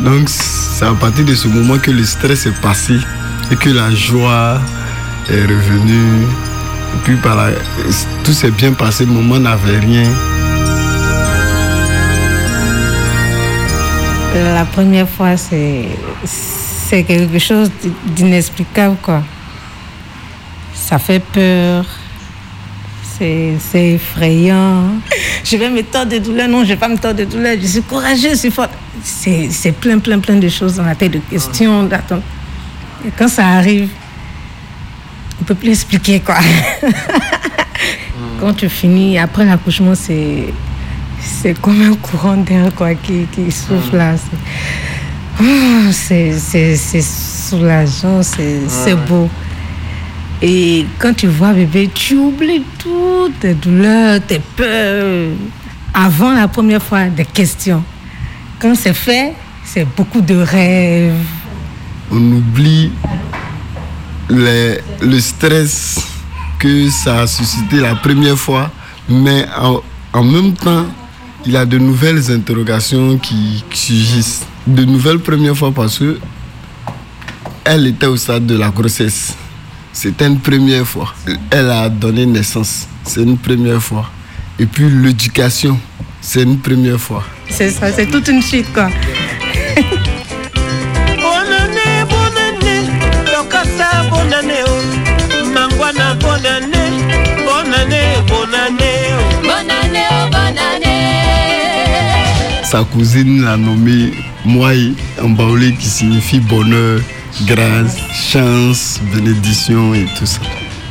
[0.00, 2.96] Donc, c'est à partir de ce moment que le stress est passé
[3.50, 4.60] et que la joie
[5.30, 6.22] est revenue.
[6.94, 7.50] Et puis, par la-
[8.24, 9.04] tout s'est bien passé.
[9.06, 10.04] Maman n'avait rien.
[14.34, 15.88] La première fois, c'est
[17.04, 17.70] quelque chose
[18.14, 18.96] d'inexplicable.
[20.74, 21.84] Ça fait peur.
[23.18, 23.56] C'est
[23.94, 24.90] effrayant.
[25.48, 26.48] Je vais me tordre de douleur.
[26.48, 27.56] Non, je ne vais pas me tordre de douleur.
[27.60, 28.72] Je suis courageuse, je suis forte.
[29.02, 32.22] C'est plein, plein, plein de choses dans la tête, de questions, d'attentes.
[33.06, 33.88] Et quand ça arrive,
[35.38, 36.36] on ne peut plus expliquer, quoi.
[38.40, 40.52] quand tu finis, après l'accouchement, c'est
[41.22, 44.14] c'est comme un courant d'air quoi, qui, qui souffle là.
[44.16, 44.36] C'est-
[45.38, 49.28] Oh, C'est soulageant, c'est c'est beau.
[50.42, 55.30] Et quand tu vois bébé, tu oublies toutes tes douleurs, tes peurs.
[55.94, 57.82] Avant la première fois, des questions.
[58.58, 59.34] Quand c'est fait,
[59.64, 61.14] c'est beaucoup de rêves.
[62.10, 62.90] on oublie
[64.28, 66.00] le stress
[66.58, 68.70] que ça a suscité la première fois,
[69.08, 69.80] mais en,
[70.12, 70.86] en même temps,
[71.44, 74.46] il y a de nouvelles interrogations qui, qui surgissent.
[74.66, 76.18] De nouvelles premières fois parce que
[77.64, 79.36] elle était au stade de la grossesse.
[79.96, 81.14] C'était une première fois.
[81.50, 82.86] Elle a donné naissance.
[83.02, 84.10] C'est une première fois.
[84.58, 85.80] Et puis l'éducation,
[86.20, 87.24] c'est une première fois.
[87.48, 88.90] C'est ça, c'est toute une suite quoi.
[91.16, 92.90] Bonne année, bonne année,
[93.24, 94.64] Lokasa, bonne année.
[95.54, 96.92] Mangwana, bonne année,
[97.46, 99.14] bonne année, bonne année.
[99.42, 101.04] Bonne année, bonne année.
[102.64, 104.12] Sa cousine l'a nommé
[104.44, 104.92] Mwai
[105.22, 107.00] Mbaolé qui signifie bonheur,
[107.44, 110.40] grâce, chance, bénédiction et tout ça.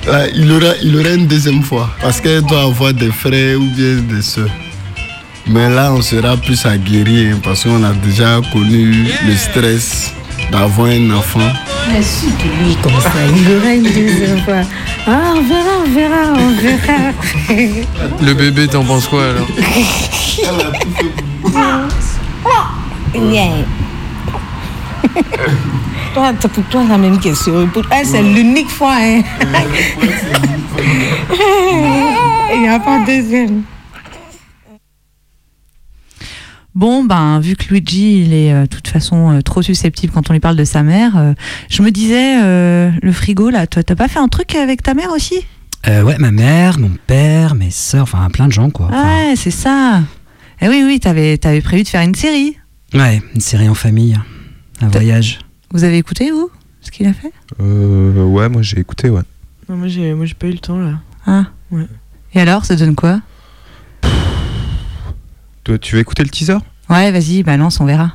[0.08, 3.66] Là, il, aura, il aura une deuxième fois parce qu'elle doit avoir des frères ou
[3.76, 4.50] bien des soeurs.
[5.48, 10.14] Mais là, on sera plus aguerri hein, parce qu'on a déjà connu le stress
[10.52, 11.40] d'avoir un enfant.
[11.92, 14.62] Mais si que lui comme ça, il aura une deuxième fois.
[15.08, 17.12] Ah, on verra, on verra, on verra.
[18.22, 19.48] Le bébé, t'en penses quoi alors?
[23.16, 23.64] Yeah.
[26.16, 27.68] Toi, pour toi, la même question.
[27.68, 28.96] Pour elle, c'est l'unique fois.
[29.00, 29.22] Hein.
[32.54, 33.64] Il n'y a pas de deuxième.
[36.74, 40.30] Bon, ben, vu que Luigi, il est euh, de toute façon euh, trop susceptible quand
[40.30, 41.34] on lui parle de sa mère, euh,
[41.70, 44.94] je me disais, euh, le frigo, là, toi, t'as pas fait un truc avec ta
[44.94, 45.46] mère aussi?
[45.88, 48.88] Euh, ouais, ma mère, mon père, mes sœurs, enfin plein de gens quoi.
[48.88, 50.02] Enfin, Ouais, c'est ça.
[50.62, 52.58] Eh oui, oui, t'avais avais prévu de faire une série.
[52.94, 54.18] Ouais, une série en famille,
[54.82, 55.40] un voyage.
[55.76, 56.50] Vous avez écouté, vous,
[56.80, 57.34] ce qu'il a fait?
[57.60, 59.24] Euh, ouais, moi j'ai écouté, ouais.
[59.68, 61.00] Non, moi, j'ai, moi, j'ai pas eu le temps là.
[61.28, 61.48] Ah.
[61.70, 61.86] Ouais.
[62.34, 63.20] Et alors, ça donne quoi?
[65.66, 66.60] Toi, tu veux écouter le teaser?
[66.90, 68.14] Ouais, vas-y, balance, on verra.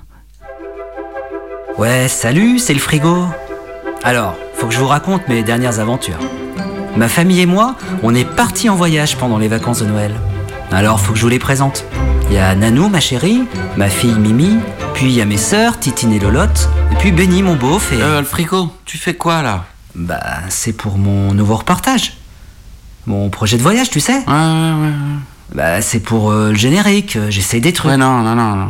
[1.76, 3.26] Ouais, salut, c'est le frigo.
[4.04, 6.18] Alors, faut que je vous raconte mes dernières aventures.
[6.96, 10.14] Ma famille et moi, on est partis en voyage pendant les vacances de Noël.
[10.72, 11.84] Alors faut que je vous les présente.
[12.30, 13.42] Il y a Nanou, ma chérie,
[13.76, 14.60] ma fille Mimi,
[15.00, 18.02] puis il y a mes sœurs, Titine et Lolotte, et puis Benny, mon beauf, et...
[18.02, 19.64] Euh, le frigo, tu fais quoi là?
[19.94, 20.20] Bah,
[20.50, 22.18] c'est pour mon nouveau reportage.
[23.06, 24.92] Mon projet de voyage, tu sais Ouais, ouais, ouais.
[25.54, 27.92] Bah, c'est pour euh, le générique, j'essaie des trucs.
[27.92, 28.68] Ouais, non, non, non, non.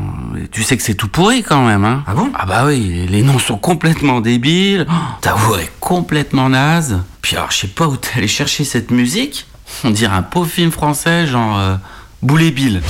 [0.52, 2.30] Tu sais que c'est tout pourri quand même, hein Ah bon?
[2.38, 7.00] Ah bah oui, les noms sont complètement débiles, oh, ta voix est complètement naze.
[7.22, 9.48] Puis alors, je sais pas où t'es allé chercher cette musique.
[9.82, 11.74] On dirait un pauvre film français, genre euh,
[12.22, 12.82] Boulet Bill.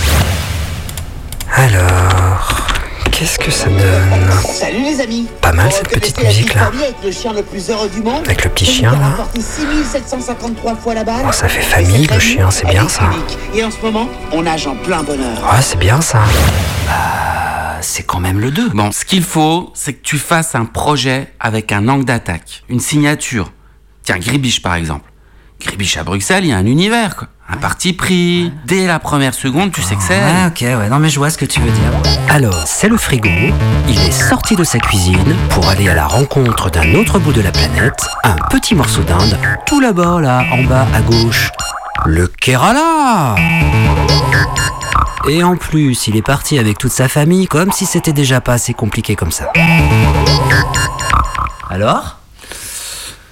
[1.56, 2.66] Alors,
[3.10, 6.66] qu'est-ce que ça donne Salut les amis Pas mal cette petite musique là.
[6.66, 8.22] Avec le chien le plus heureux du monde.
[8.24, 8.98] Avec le petit chien, là.
[8.98, 11.24] rapporté 6753 fois la balle.
[11.28, 13.10] Oh, ça fait famille, le chien, c'est bien, ça.
[13.54, 15.38] Et en ce moment, on nage en plein bonheur.
[15.42, 16.20] Ouais, c'est bien ça.
[16.86, 18.70] Bah, c'est quand même le 2.
[18.70, 22.80] Bon, ce qu'il faut, c'est que tu fasses un projet avec un angle d'attaque, une
[22.80, 23.52] signature.
[24.02, 25.10] Tiens, Gribiche par exemple.
[25.60, 27.28] Gribiche à Bruxelles, il y a un univers, quoi.
[27.52, 28.52] Un parti pris.
[28.64, 30.18] Dès la première seconde, tu sais que c'est.
[30.18, 31.90] Ouais, ok, ouais, non mais je vois ce que tu veux dire.
[32.28, 33.28] Alors, c'est le frigo.
[33.88, 37.40] Il est sorti de sa cuisine pour aller à la rencontre d'un autre bout de
[37.40, 39.36] la planète, un petit morceau d'Inde,
[39.66, 41.50] tout là-bas, là, en bas à gauche.
[42.06, 43.34] Le Kerala
[45.28, 48.54] Et en plus, il est parti avec toute sa famille, comme si c'était déjà pas
[48.54, 49.52] assez compliqué comme ça.
[51.68, 52.16] Alors?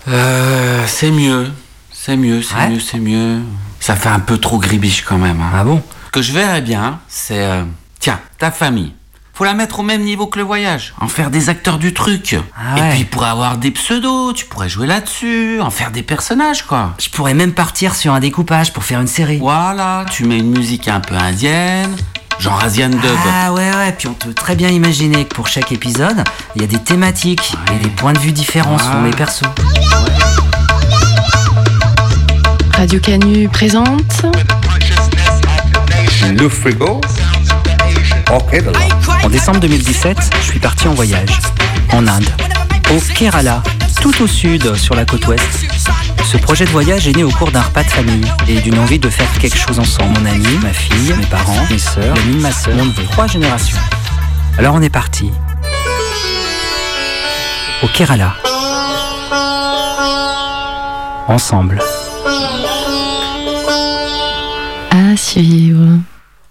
[0.09, 1.51] Euh, c'est mieux.
[1.93, 2.69] C'est mieux, c'est Ouais.
[2.71, 3.41] mieux, c'est mieux.
[3.89, 5.41] Ça fait un peu trop gribiche quand même.
[5.41, 5.51] hein.
[5.55, 5.83] Ah bon?
[6.09, 7.41] Ce que je verrais bien, c'est.
[7.43, 7.65] euh,
[7.99, 8.93] tiens, ta famille.
[9.33, 10.93] Faut la mettre au même niveau que le voyage.
[11.01, 12.37] En faire des acteurs du truc.
[12.55, 16.67] Ah Et puis pour avoir des pseudos, tu pourrais jouer là-dessus, en faire des personnages
[16.67, 16.93] quoi.
[17.01, 19.39] Je pourrais même partir sur un découpage pour faire une série.
[19.39, 21.97] Voilà, tu mets une musique un peu indienne,
[22.39, 23.01] genre Asian Dub.
[23.33, 26.25] Ah ouais, ouais, puis on peut très bien imaginer que pour chaque épisode,
[26.57, 29.47] il y a des thématiques et des points de vue différents selon les persos.
[32.79, 34.25] Radio Canu présente
[36.31, 37.01] Le frigo
[39.25, 41.41] En décembre 2017, je suis parti en voyage,
[41.93, 42.29] en Inde,
[42.95, 43.65] au Kerala,
[44.01, 45.67] tout au sud, sur la côte ouest.
[46.25, 49.01] Ce projet de voyage est né au cours d'un repas de famille et d'une envie
[49.01, 50.17] de faire quelque chose ensemble.
[50.21, 53.03] Mon ami, ma fille, mes parents, mes sœurs, l'ami de ma sœur, mon neveu.
[53.11, 53.79] Trois générations.
[54.57, 55.33] Alors on est parti.
[57.83, 58.37] Au Kerala.
[61.27, 61.83] Ensemble.
[64.91, 65.99] À suivre.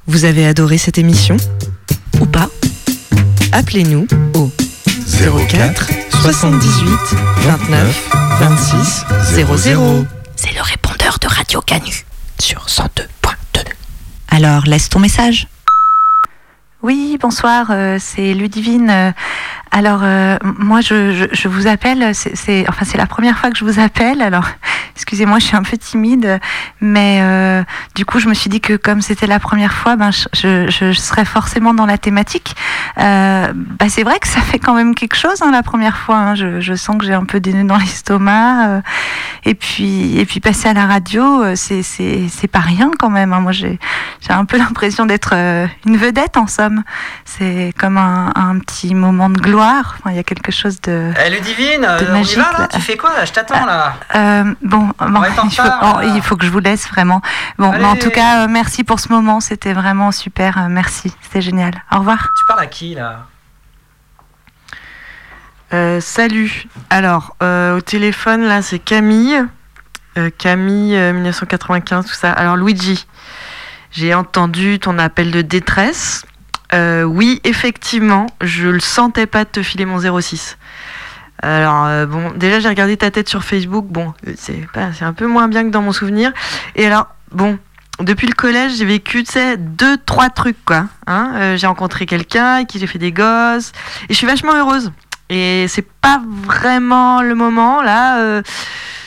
[0.07, 1.37] Vous avez adoré cette émission
[2.19, 2.49] Ou pas?
[3.51, 4.51] Appelez-nous au
[5.49, 5.87] 04
[6.21, 6.91] 78
[7.39, 8.09] 29
[8.39, 9.05] 26
[9.63, 10.05] 00.
[10.35, 12.05] C'est le répondeur de Radio Canu
[12.39, 13.63] sur 102.2.
[14.29, 15.47] Alors, laisse ton message.
[16.83, 18.89] Oui, bonsoir, euh, c'est Ludivine.
[18.89, 19.11] Euh,
[19.71, 23.79] alors, euh, moi, je, vous appelle, c'est, enfin, c'est la première fois que je vous
[23.79, 24.47] appelle, alors,
[24.95, 26.39] excusez-moi, je suis un peu timide,
[26.81, 27.63] mais euh,
[27.95, 31.25] du coup, je me suis dit que comme c'était la première fois, ben, je, serais
[31.25, 32.55] forcément dans la thématique.
[32.99, 36.17] Euh, bah, c'est vrai que ça fait quand même quelque chose, hein, la première fois,
[36.17, 36.35] hein.
[36.35, 38.81] je, sens que j'ai un peu des nœuds dans l'estomac,
[39.43, 43.41] et puis, et puis passer à la radio, c'est, c'est, pas rien quand même, hein.
[43.41, 43.79] moi, j'ai,
[44.29, 45.33] un peu l'impression d'être
[45.85, 46.83] une vedette en somme.
[47.25, 49.56] C'est comme un, un petit moment de gloire.
[49.63, 51.11] Enfin, il y a quelque chose de.
[51.25, 52.67] Eh Ludivine, de on y magique, va là là.
[52.67, 53.25] Tu fais quoi là?
[53.25, 53.95] Je t'attends là.
[54.15, 56.13] Euh, bon, bon, il, faut, retard, oh, là.
[56.15, 57.21] il faut que je vous laisse vraiment.
[57.57, 59.39] Bon, mais en tout cas, euh, merci pour ce moment.
[59.39, 60.57] C'était vraiment super.
[60.57, 61.13] euh, merci.
[61.21, 61.73] C'était génial.
[61.91, 62.33] Au revoir.
[62.37, 63.25] Tu parles à qui là?
[65.73, 66.65] Euh, salut.
[66.89, 69.43] Alors, euh, au téléphone, là, c'est Camille.
[70.17, 72.31] Euh, Camille, euh, 1995, tout ça.
[72.31, 73.05] Alors, Luigi,
[73.91, 76.25] j'ai entendu ton appel de détresse.
[76.73, 80.57] Euh, oui, effectivement, je le sentais pas de te filer mon 06.
[81.41, 83.85] Alors, euh, bon, déjà, j'ai regardé ta tête sur Facebook.
[83.87, 84.67] Bon, c'est
[85.01, 86.33] un peu moins bien que dans mon souvenir.
[86.75, 87.57] Et alors, bon,
[87.99, 90.85] depuis le collège, j'ai vécu, tu sais, deux, trois trucs, quoi.
[91.05, 93.71] Hein Euh, j'ai rencontré quelqu'un qui j'ai fait des gosses.
[94.09, 94.91] Et je suis vachement heureuse.
[95.29, 98.41] Et c'est pas vraiment le moment, là.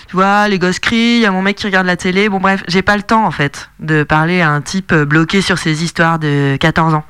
[0.07, 2.29] tu vois, les gosses crient, il y a mon mec qui regarde la télé.
[2.29, 5.59] Bon, bref, j'ai pas le temps, en fait, de parler à un type bloqué sur
[5.59, 7.05] ses histoires de 14 ans.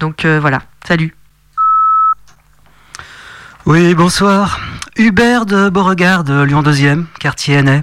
[0.00, 0.62] Donc, euh, voilà.
[0.86, 1.14] Salut.
[3.66, 4.60] Oui, bonsoir.
[4.96, 7.82] Hubert de Beauregard, Lyon 2e, quartier Hennay.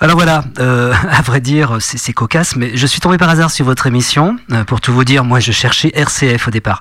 [0.00, 3.64] Alors voilà, euh, à vrai dire, c'est cocasse, mais je suis tombé par hasard sur
[3.64, 4.36] votre émission.
[4.52, 6.80] Euh, pour tout vous dire, moi je cherchais RCF au départ.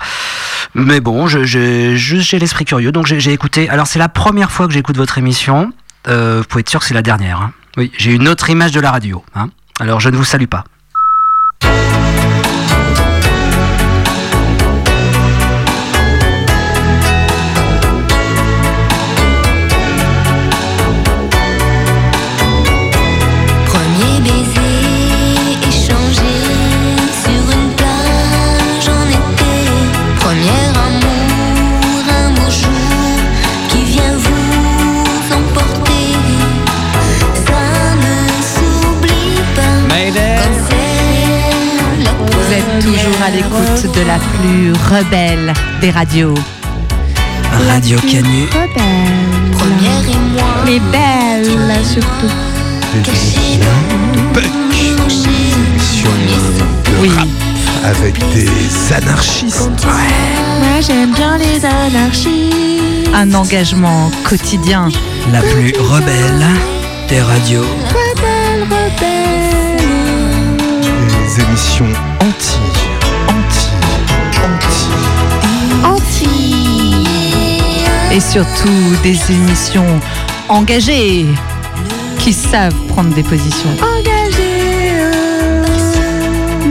[0.74, 1.96] Mais bon, j'ai
[2.40, 3.70] l'esprit curieux, donc j'ai écouté.
[3.70, 5.72] Alors c'est la première fois que j'écoute votre émission.
[6.08, 7.42] Vous pouvez être sûr que c'est la dernière.
[7.42, 7.54] hein.
[7.78, 9.24] Oui, j'ai une autre image de la radio.
[9.34, 9.50] hein.
[9.80, 10.64] Alors je ne vous salue pas.
[42.82, 46.34] Toujours à l'écoute de la plus rebelle des radios.
[47.68, 48.48] Radio Canu.
[49.54, 50.44] Première et moi.
[50.66, 52.32] Mais belle, là, surtout.
[57.02, 57.12] Oui.
[57.84, 59.70] avec des anarchistes.
[59.84, 63.04] Moi, j'aime bien les anarchies.
[63.14, 64.90] Un engagement quotidien.
[65.32, 66.46] La plus rebelle
[67.10, 67.66] des radios.
[67.90, 69.45] Rebelle, rebelle.
[78.16, 80.00] Et surtout des émissions
[80.48, 81.26] engagées
[82.20, 83.70] qui savent prendre des positions.
[83.82, 84.94] Engagées.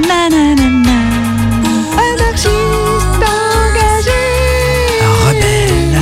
[0.09, 0.65] Nanana.
[1.99, 2.49] Anarchistes
[3.21, 4.11] engagés.
[5.27, 6.01] Rebelle.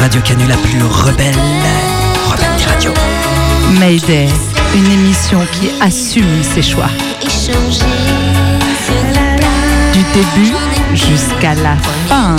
[0.00, 1.36] Radio Canu la plus rebelle.
[2.28, 2.94] Rebelle des radios.
[3.78, 4.26] Mayday,
[4.74, 6.90] une émission qui assume ses choix.
[9.92, 10.56] Du début
[10.92, 11.76] jusqu'à la
[12.08, 12.34] fin.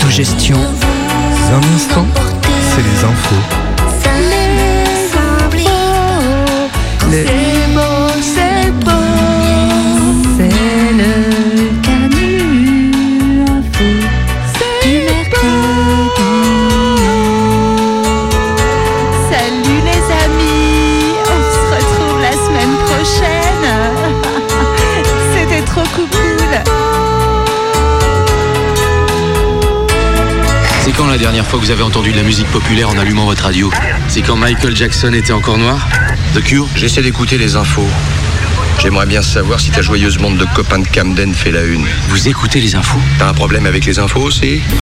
[0.00, 0.56] Autogestion.
[0.56, 2.06] Un instant,
[2.70, 3.69] c'est les infos.
[31.10, 33.70] La dernière fois que vous avez entendu de la musique populaire en allumant votre radio
[34.06, 35.88] C'est quand Michael Jackson était encore noir
[36.34, 37.88] The Cure J'essaie d'écouter les infos.
[38.78, 41.86] J'aimerais bien savoir si ta joyeuse bande de copains de Camden fait la une.
[42.08, 44.60] Vous écoutez les infos T'as un problème avec les infos aussi